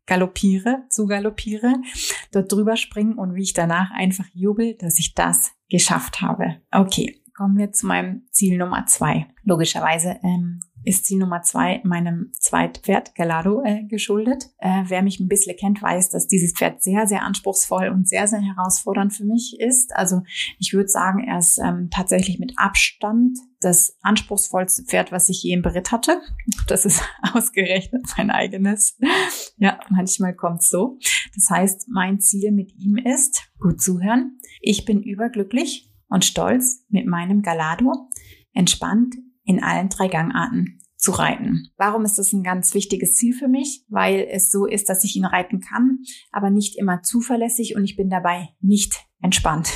galoppiere, 0.07 0.85
zu 0.89 1.07
galoppiere, 1.07 1.75
dort 2.33 2.53
drüber 2.53 2.77
springen 2.77 3.15
und 3.15 3.35
wie 3.35 3.43
ich 3.43 3.53
danach 3.53 3.91
einfach 3.93 4.27
jubel, 4.33 4.75
dass 4.75 4.99
ich 4.99 5.15
das 5.15 5.53
geschafft 5.71 6.21
habe. 6.21 6.57
Okay, 6.71 7.21
kommen 7.37 7.59
wir 7.59 7.73
zu 7.73 7.87
meinem 7.87 8.23
Ziel 8.31 8.59
Nummer 8.59 8.87
zwei. 8.87 9.27
Logischerweise 9.43 10.19
ähm, 10.23 10.61
ist 10.85 11.07
Ziel 11.07 11.19
Nummer 11.19 11.43
zwei 11.43 11.81
meinem 11.85 12.33
Zweitpferd 12.39 13.15
Galado 13.15 13.63
äh, 13.65 13.85
geschuldet. 13.85 14.51
Äh, 14.59 14.85
wer 14.87 15.03
mich 15.03 15.21
ein 15.21 15.29
bisschen 15.29 15.57
kennt, 15.57 15.83
weiß, 15.83 16.11
dass 16.11 16.27
dieses 16.27 16.53
Pferd 16.53 16.83
sehr, 16.83 17.07
sehr 17.07 17.23
anspruchsvoll 17.23 17.89
und 17.89 18.09
sehr, 18.09 18.29
sehr 18.29 18.41
herausfordernd 18.41 19.13
für 19.13 19.25
mich 19.25 19.57
ist. 19.59 19.95
Also 19.97 20.23
ich 20.59 20.73
würde 20.73 20.89
sagen, 20.89 21.25
er 21.25 21.39
ist 21.39 21.59
ähm, 21.59 21.89
tatsächlich 21.91 22.39
mit 22.39 22.53
Abstand 22.57 23.39
das 23.61 23.97
anspruchsvollste 24.03 24.85
Pferd, 24.85 25.11
was 25.11 25.29
ich 25.29 25.43
je 25.43 25.55
im 25.55 25.63
Beritt 25.63 25.91
hatte. 25.91 26.21
Das 26.69 26.85
ist 26.85 27.03
ausgerechnet 27.33 28.03
mein 28.17 28.31
eigenes. 28.31 28.99
Ja, 29.57 29.81
manchmal 29.91 30.35
kommt's 30.35 30.69
so. 30.69 30.99
Das 31.35 31.49
heißt, 31.51 31.89
mein 31.89 32.21
Ziel 32.21 32.53
mit 32.53 32.73
ihm 32.79 32.97
ist, 32.97 33.51
gut 33.59 33.81
zuhören, 33.81 34.39
ich 34.61 34.85
bin 34.85 35.03
überglücklich 35.03 35.91
und 36.09 36.25
stolz 36.25 36.85
mit 36.89 37.07
meinem 37.07 37.43
Galado 37.43 38.09
entspannt 38.53 39.17
in 39.45 39.63
allen 39.63 39.89
drei 39.89 40.09
Gangarten 40.09 40.81
zu 40.97 41.13
reiten. 41.13 41.69
Warum 41.77 42.05
ist 42.05 42.19
das 42.19 42.33
ein 42.33 42.43
ganz 42.43 42.73
wichtiges 42.73 43.15
Ziel 43.15 43.35
für 43.35 43.49
mich? 43.49 43.85
Weil 43.89 44.27
es 44.31 44.51
so 44.51 44.65
ist, 44.65 44.89
dass 44.89 45.05
ich 45.05 45.17
ihn 45.17 45.27
reiten 45.27 45.61
kann, 45.61 45.99
aber 46.33 46.51
nicht 46.51 46.77
immer 46.77 47.03
zuverlässig 47.03 47.77
und 47.77 47.85
ich 47.85 47.97
bin 47.97 48.09
dabei 48.09 48.49
nicht 48.61 49.05
entspannt, 49.25 49.71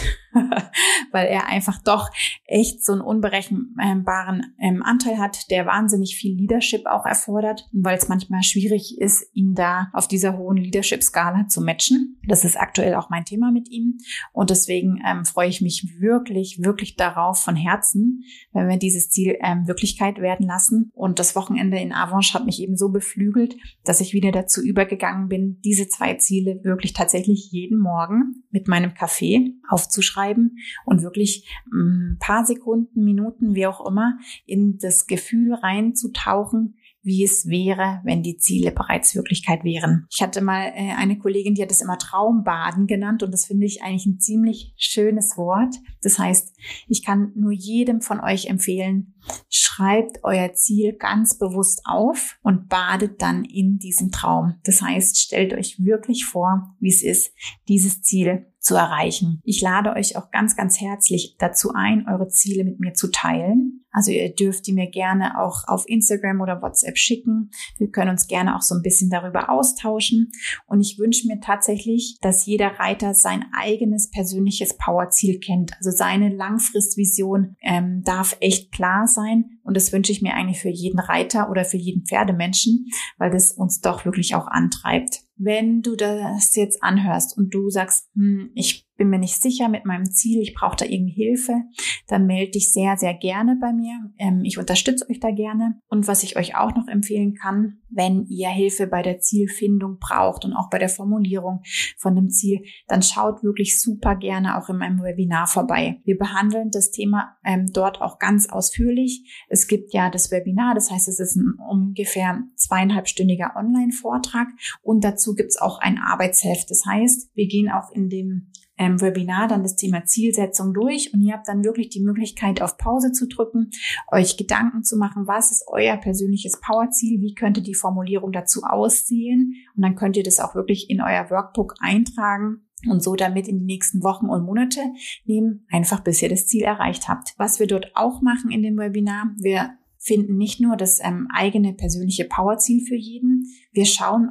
weil 1.12 1.26
er 1.26 1.46
einfach 1.46 1.82
doch 1.82 2.10
echt 2.44 2.84
so 2.84 2.92
einen 2.92 3.00
unberechenbaren 3.00 4.54
ähm, 4.60 4.82
Anteil 4.82 5.18
hat, 5.18 5.50
der 5.50 5.64
wahnsinnig 5.64 6.16
viel 6.16 6.36
Leadership 6.36 6.84
auch 6.84 7.06
erfordert, 7.06 7.66
weil 7.72 7.96
es 7.96 8.08
manchmal 8.08 8.42
schwierig 8.42 8.98
ist, 8.98 9.26
ihn 9.32 9.54
da 9.54 9.88
auf 9.94 10.06
dieser 10.06 10.36
hohen 10.36 10.58
Leadership-Skala 10.58 11.48
zu 11.48 11.62
matchen. 11.62 12.20
Das 12.26 12.44
ist 12.44 12.60
aktuell 12.60 12.94
auch 12.94 13.08
mein 13.08 13.24
Thema 13.24 13.50
mit 13.50 13.70
ihm 13.70 13.98
und 14.32 14.50
deswegen 14.50 15.00
ähm, 15.06 15.24
freue 15.24 15.48
ich 15.48 15.62
mich 15.62 15.96
wirklich, 15.98 16.60
wirklich 16.62 16.96
darauf 16.96 17.42
von 17.42 17.56
Herzen, 17.56 18.24
wenn 18.52 18.68
wir 18.68 18.76
dieses 18.76 19.08
Ziel 19.08 19.38
ähm, 19.42 19.66
Wirklichkeit 19.66 20.20
werden 20.20 20.46
lassen. 20.46 20.90
Und 20.94 21.18
das 21.18 21.34
Wochenende 21.34 21.78
in 21.78 21.92
Avanche 21.92 22.34
hat 22.34 22.44
mich 22.44 22.60
eben 22.60 22.76
so 22.76 22.90
beflügelt, 22.90 23.56
dass 23.84 24.02
ich 24.02 24.12
wieder 24.12 24.30
dazu 24.30 24.60
übergegangen 24.60 25.28
bin, 25.28 25.58
diese 25.64 25.88
zwei 25.88 26.14
Ziele 26.14 26.60
wirklich 26.64 26.92
tatsächlich 26.92 27.48
jeden 27.50 27.78
Morgen 27.78 28.44
mit 28.50 28.68
meinem 28.68 28.92
Kaffee 28.92 29.37
aufzuschreiben 29.68 30.58
und 30.84 31.02
wirklich 31.02 31.48
ein 31.72 32.14
mm, 32.14 32.18
paar 32.18 32.44
Sekunden, 32.46 33.04
Minuten, 33.04 33.54
wie 33.54 33.66
auch 33.66 33.84
immer, 33.86 34.18
in 34.46 34.78
das 34.78 35.06
Gefühl 35.06 35.54
reinzutauchen, 35.54 36.74
wie 37.02 37.24
es 37.24 37.48
wäre, 37.48 38.00
wenn 38.04 38.22
die 38.22 38.36
Ziele 38.36 38.70
bereits 38.70 39.14
Wirklichkeit 39.14 39.64
wären. 39.64 40.06
Ich 40.10 40.20
hatte 40.20 40.42
mal 40.42 40.72
äh, 40.74 40.92
eine 40.96 41.18
Kollegin, 41.18 41.54
die 41.54 41.62
hat 41.62 41.70
es 41.70 41.80
immer 41.80 41.96
Traumbaden 41.96 42.86
genannt 42.86 43.22
und 43.22 43.32
das 43.32 43.46
finde 43.46 43.66
ich 43.66 43.82
eigentlich 43.82 44.06
ein 44.06 44.20
ziemlich 44.20 44.74
schönes 44.76 45.36
Wort. 45.38 45.74
Das 46.02 46.18
heißt, 46.18 46.54
ich 46.88 47.04
kann 47.04 47.32
nur 47.34 47.52
jedem 47.52 48.02
von 48.02 48.20
euch 48.20 48.46
empfehlen, 48.46 49.14
schreibt 49.48 50.24
euer 50.24 50.52
Ziel 50.52 50.96
ganz 50.98 51.38
bewusst 51.38 51.80
auf 51.84 52.36
und 52.42 52.68
badet 52.68 53.22
dann 53.22 53.44
in 53.44 53.78
diesem 53.78 54.10
Traum. 54.10 54.56
Das 54.64 54.82
heißt, 54.82 55.18
stellt 55.18 55.54
euch 55.54 55.82
wirklich 55.82 56.26
vor, 56.26 56.74
wie 56.80 56.90
es 56.90 57.02
ist, 57.02 57.32
dieses 57.68 58.02
Ziel 58.02 58.47
zu 58.60 58.74
erreichen. 58.74 59.40
Ich 59.44 59.60
lade 59.60 59.92
euch 59.92 60.16
auch 60.16 60.30
ganz, 60.30 60.56
ganz 60.56 60.80
herzlich 60.80 61.36
dazu 61.38 61.72
ein, 61.74 62.06
eure 62.08 62.28
Ziele 62.28 62.64
mit 62.64 62.80
mir 62.80 62.92
zu 62.92 63.10
teilen. 63.10 63.84
Also 63.90 64.10
ihr 64.10 64.34
dürft 64.34 64.66
die 64.66 64.72
mir 64.72 64.90
gerne 64.90 65.40
auch 65.40 65.66
auf 65.66 65.88
Instagram 65.88 66.40
oder 66.40 66.60
WhatsApp 66.60 66.98
schicken. 66.98 67.50
Wir 67.78 67.90
können 67.90 68.10
uns 68.10 68.26
gerne 68.26 68.54
auch 68.54 68.62
so 68.62 68.74
ein 68.74 68.82
bisschen 68.82 69.10
darüber 69.10 69.50
austauschen. 69.50 70.30
Und 70.66 70.80
ich 70.80 70.98
wünsche 70.98 71.26
mir 71.26 71.40
tatsächlich, 71.40 72.18
dass 72.20 72.46
jeder 72.46 72.78
Reiter 72.78 73.14
sein 73.14 73.46
eigenes 73.52 74.10
persönliches 74.10 74.76
Powerziel 74.76 75.40
kennt. 75.40 75.72
Also 75.78 75.90
seine 75.90 76.28
Langfristvision 76.28 77.56
ähm, 77.62 78.02
darf 78.04 78.36
echt 78.40 78.72
klar 78.72 79.06
sein. 79.06 79.58
Und 79.62 79.76
das 79.76 79.92
wünsche 79.92 80.12
ich 80.12 80.22
mir 80.22 80.34
eigentlich 80.34 80.60
für 80.60 80.68
jeden 80.68 81.00
Reiter 81.00 81.50
oder 81.50 81.64
für 81.64 81.76
jeden 81.76 82.04
Pferdemenschen, 82.04 82.86
weil 83.16 83.30
das 83.30 83.52
uns 83.52 83.80
doch 83.80 84.04
wirklich 84.04 84.34
auch 84.34 84.46
antreibt. 84.46 85.27
Wenn 85.38 85.82
du 85.82 85.96
das 85.96 86.54
jetzt 86.56 86.82
anhörst 86.82 87.36
und 87.36 87.54
du 87.54 87.70
sagst, 87.70 88.08
hm, 88.14 88.50
ich 88.54 88.87
bin 88.98 89.08
mir 89.08 89.18
nicht 89.18 89.40
sicher 89.40 89.68
mit 89.68 89.86
meinem 89.86 90.10
Ziel, 90.10 90.42
ich 90.42 90.54
brauche 90.54 90.76
da 90.76 90.84
irgendwie 90.84 91.12
Hilfe, 91.12 91.62
dann 92.08 92.26
melde 92.26 92.50
dich 92.50 92.72
sehr, 92.72 92.96
sehr 92.98 93.14
gerne 93.14 93.56
bei 93.58 93.72
mir. 93.72 94.10
Ähm, 94.18 94.42
ich 94.44 94.58
unterstütze 94.58 95.08
euch 95.08 95.20
da 95.20 95.30
gerne. 95.30 95.80
Und 95.88 96.06
was 96.06 96.22
ich 96.24 96.36
euch 96.36 96.56
auch 96.56 96.74
noch 96.74 96.88
empfehlen 96.88 97.34
kann, 97.34 97.78
wenn 97.88 98.26
ihr 98.26 98.48
Hilfe 98.48 98.86
bei 98.86 99.02
der 99.02 99.20
Zielfindung 99.20 99.98
braucht 99.98 100.44
und 100.44 100.52
auch 100.52 100.68
bei 100.68 100.78
der 100.78 100.88
Formulierung 100.88 101.62
von 101.96 102.14
dem 102.14 102.28
Ziel, 102.28 102.64
dann 102.88 103.02
schaut 103.02 103.42
wirklich 103.42 103.80
super 103.80 104.16
gerne 104.16 104.58
auch 104.58 104.68
in 104.68 104.76
meinem 104.76 105.02
Webinar 105.02 105.46
vorbei. 105.46 106.00
Wir 106.04 106.18
behandeln 106.18 106.70
das 106.70 106.90
Thema 106.90 107.36
ähm, 107.44 107.66
dort 107.72 108.02
auch 108.02 108.18
ganz 108.18 108.48
ausführlich. 108.48 109.46
Es 109.48 109.68
gibt 109.68 109.94
ja 109.94 110.10
das 110.10 110.30
Webinar, 110.30 110.74
das 110.74 110.90
heißt, 110.90 111.08
es 111.08 111.20
ist 111.20 111.36
ein 111.36 111.54
ungefähr 111.70 112.42
zweieinhalbstündiger 112.56 113.52
Online-Vortrag 113.56 114.48
und 114.82 115.04
dazu 115.04 115.34
gibt 115.34 115.50
es 115.50 115.60
auch 115.60 115.78
ein 115.78 115.98
Arbeitsheft. 115.98 116.70
Das 116.70 116.84
heißt, 116.84 117.30
wir 117.34 117.46
gehen 117.46 117.70
auch 117.70 117.92
in 117.92 118.08
dem 118.08 118.50
ähm, 118.78 119.00
Webinar 119.00 119.48
dann 119.48 119.62
das 119.62 119.76
Thema 119.76 120.04
Zielsetzung 120.04 120.72
durch 120.72 121.12
und 121.12 121.22
ihr 121.22 121.34
habt 121.34 121.48
dann 121.48 121.64
wirklich 121.64 121.88
die 121.90 122.02
Möglichkeit, 122.02 122.62
auf 122.62 122.78
Pause 122.78 123.12
zu 123.12 123.26
drücken, 123.26 123.70
euch 124.10 124.36
Gedanken 124.36 124.84
zu 124.84 124.96
machen, 124.96 125.26
was 125.26 125.50
ist 125.50 125.64
euer 125.68 125.96
persönliches 125.96 126.60
Powerziel, 126.60 127.20
wie 127.20 127.34
könnte 127.34 127.62
die 127.62 127.74
Formulierung 127.74 128.32
dazu 128.32 128.62
aussehen 128.62 129.54
und 129.76 129.82
dann 129.82 129.96
könnt 129.96 130.16
ihr 130.16 130.22
das 130.22 130.40
auch 130.40 130.54
wirklich 130.54 130.88
in 130.90 131.00
euer 131.00 131.30
Workbook 131.30 131.74
eintragen 131.80 132.62
und 132.86 133.02
so 133.02 133.16
damit 133.16 133.48
in 133.48 133.58
die 133.58 133.64
nächsten 133.64 134.02
Wochen 134.02 134.26
und 134.26 134.44
Monate 134.44 134.80
nehmen, 135.24 135.66
einfach 135.70 136.00
bis 136.00 136.22
ihr 136.22 136.28
das 136.28 136.46
Ziel 136.46 136.62
erreicht 136.62 137.08
habt. 137.08 137.34
Was 137.36 137.58
wir 137.58 137.66
dort 137.66 137.92
auch 137.94 138.22
machen 138.22 138.50
in 138.50 138.62
dem 138.62 138.78
Webinar, 138.78 139.34
wir 139.38 139.70
finden 139.98 140.36
nicht 140.36 140.60
nur 140.60 140.76
das 140.76 141.00
ähm, 141.02 141.26
eigene 141.34 141.72
persönliche 141.72 142.24
Powerziel 142.24 142.86
für 142.86 142.94
jeden, 142.94 143.46
wir 143.72 143.84
schauen 143.84 144.30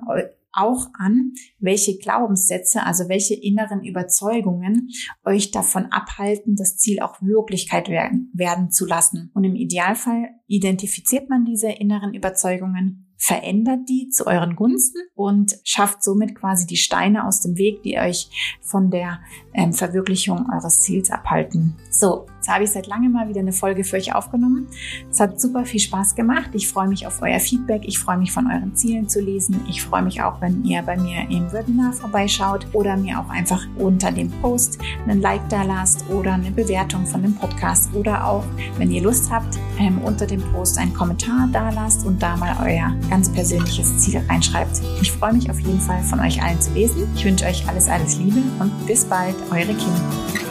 auch 0.57 0.87
an, 0.97 1.33
welche 1.59 1.97
Glaubenssätze, 1.97 2.83
also 2.83 3.07
welche 3.09 3.35
inneren 3.35 3.83
Überzeugungen 3.83 4.89
euch 5.23 5.51
davon 5.51 5.85
abhalten, 5.85 6.55
das 6.55 6.77
Ziel 6.77 6.99
auch 7.01 7.21
Wirklichkeit 7.21 7.89
werden, 7.89 8.31
werden 8.33 8.71
zu 8.71 8.85
lassen. 8.85 9.31
Und 9.33 9.43
im 9.43 9.55
Idealfall 9.55 10.29
identifiziert 10.47 11.29
man 11.29 11.45
diese 11.45 11.69
inneren 11.69 12.13
Überzeugungen 12.13 13.07
verändert 13.17 13.89
die 13.89 14.09
zu 14.09 14.27
euren 14.27 14.55
Gunsten 14.55 14.99
und 15.15 15.55
schafft 15.63 16.03
somit 16.03 16.35
quasi 16.35 16.67
die 16.67 16.77
Steine 16.77 17.25
aus 17.25 17.41
dem 17.41 17.57
Weg, 17.57 17.81
die 17.81 17.97
euch 17.97 18.29
von 18.61 18.91
der 18.91 19.19
ähm, 19.53 19.73
Verwirklichung 19.73 20.47
eures 20.53 20.81
Ziels 20.81 21.09
abhalten. 21.09 21.75
So, 21.89 22.27
jetzt 22.47 22.53
habe 22.53 22.63
ich 22.63 22.71
seit 22.71 22.87
langem 22.87 23.11
mal 23.11 23.27
wieder 23.27 23.41
eine 23.41 23.51
Folge 23.51 23.83
für 23.83 23.97
euch 23.97 24.15
aufgenommen. 24.15 24.67
Es 25.11 25.19
hat 25.19 25.39
super 25.39 25.65
viel 25.65 25.79
Spaß 25.79 26.15
gemacht. 26.15 26.51
Ich 26.53 26.69
freue 26.69 26.87
mich 26.87 27.05
auf 27.05 27.21
euer 27.21 27.39
Feedback. 27.39 27.81
Ich 27.85 27.99
freue 27.99 28.17
mich 28.17 28.31
von 28.31 28.47
euren 28.47 28.73
Zielen 28.75 29.09
zu 29.09 29.19
lesen. 29.19 29.65
Ich 29.69 29.83
freue 29.83 30.01
mich 30.01 30.21
auch, 30.21 30.39
wenn 30.39 30.63
ihr 30.63 30.81
bei 30.81 30.97
mir 30.97 31.29
im 31.29 31.51
Webinar 31.51 31.91
vorbeischaut 31.91 32.65
oder 32.73 32.95
mir 32.95 33.19
auch 33.19 33.29
einfach 33.29 33.65
unter 33.77 34.11
dem 34.11 34.31
Post 34.41 34.79
einen 35.05 35.21
Like 35.21 35.47
da 35.49 35.63
lasst 35.63 36.05
oder 36.09 36.33
eine 36.33 36.51
Bewertung 36.51 37.05
von 37.05 37.21
dem 37.21 37.35
Podcast 37.35 37.93
oder 37.93 38.25
auch, 38.25 38.45
wenn 38.77 38.91
ihr 38.91 39.01
Lust 39.01 39.29
habt, 39.29 39.59
ähm, 39.77 39.99
unter 40.03 40.25
dem 40.25 40.41
Post 40.53 40.77
einen 40.77 40.93
Kommentar 40.93 41.49
da 41.51 41.69
lasst 41.71 42.05
und 42.05 42.21
da 42.21 42.37
mal 42.37 42.55
euer 42.63 42.93
ganz 43.09 43.29
persönliches 43.29 43.97
Ziel 43.97 44.21
reinschreibt. 44.29 44.81
Ich 45.01 45.11
freue 45.11 45.33
mich 45.33 45.49
auf 45.49 45.59
jeden 45.59 45.81
Fall 45.81 46.01
von 46.03 46.19
euch 46.21 46.41
allen 46.41 46.61
zu 46.61 46.71
lesen. 46.73 47.07
Ich 47.15 47.25
wünsche 47.25 47.45
euch 47.45 47.67
alles, 47.67 47.89
alles 47.89 48.17
Liebe 48.17 48.41
und 48.59 48.71
bis 48.87 49.03
bald, 49.03 49.35
eure 49.51 49.73
Kim. 49.73 50.46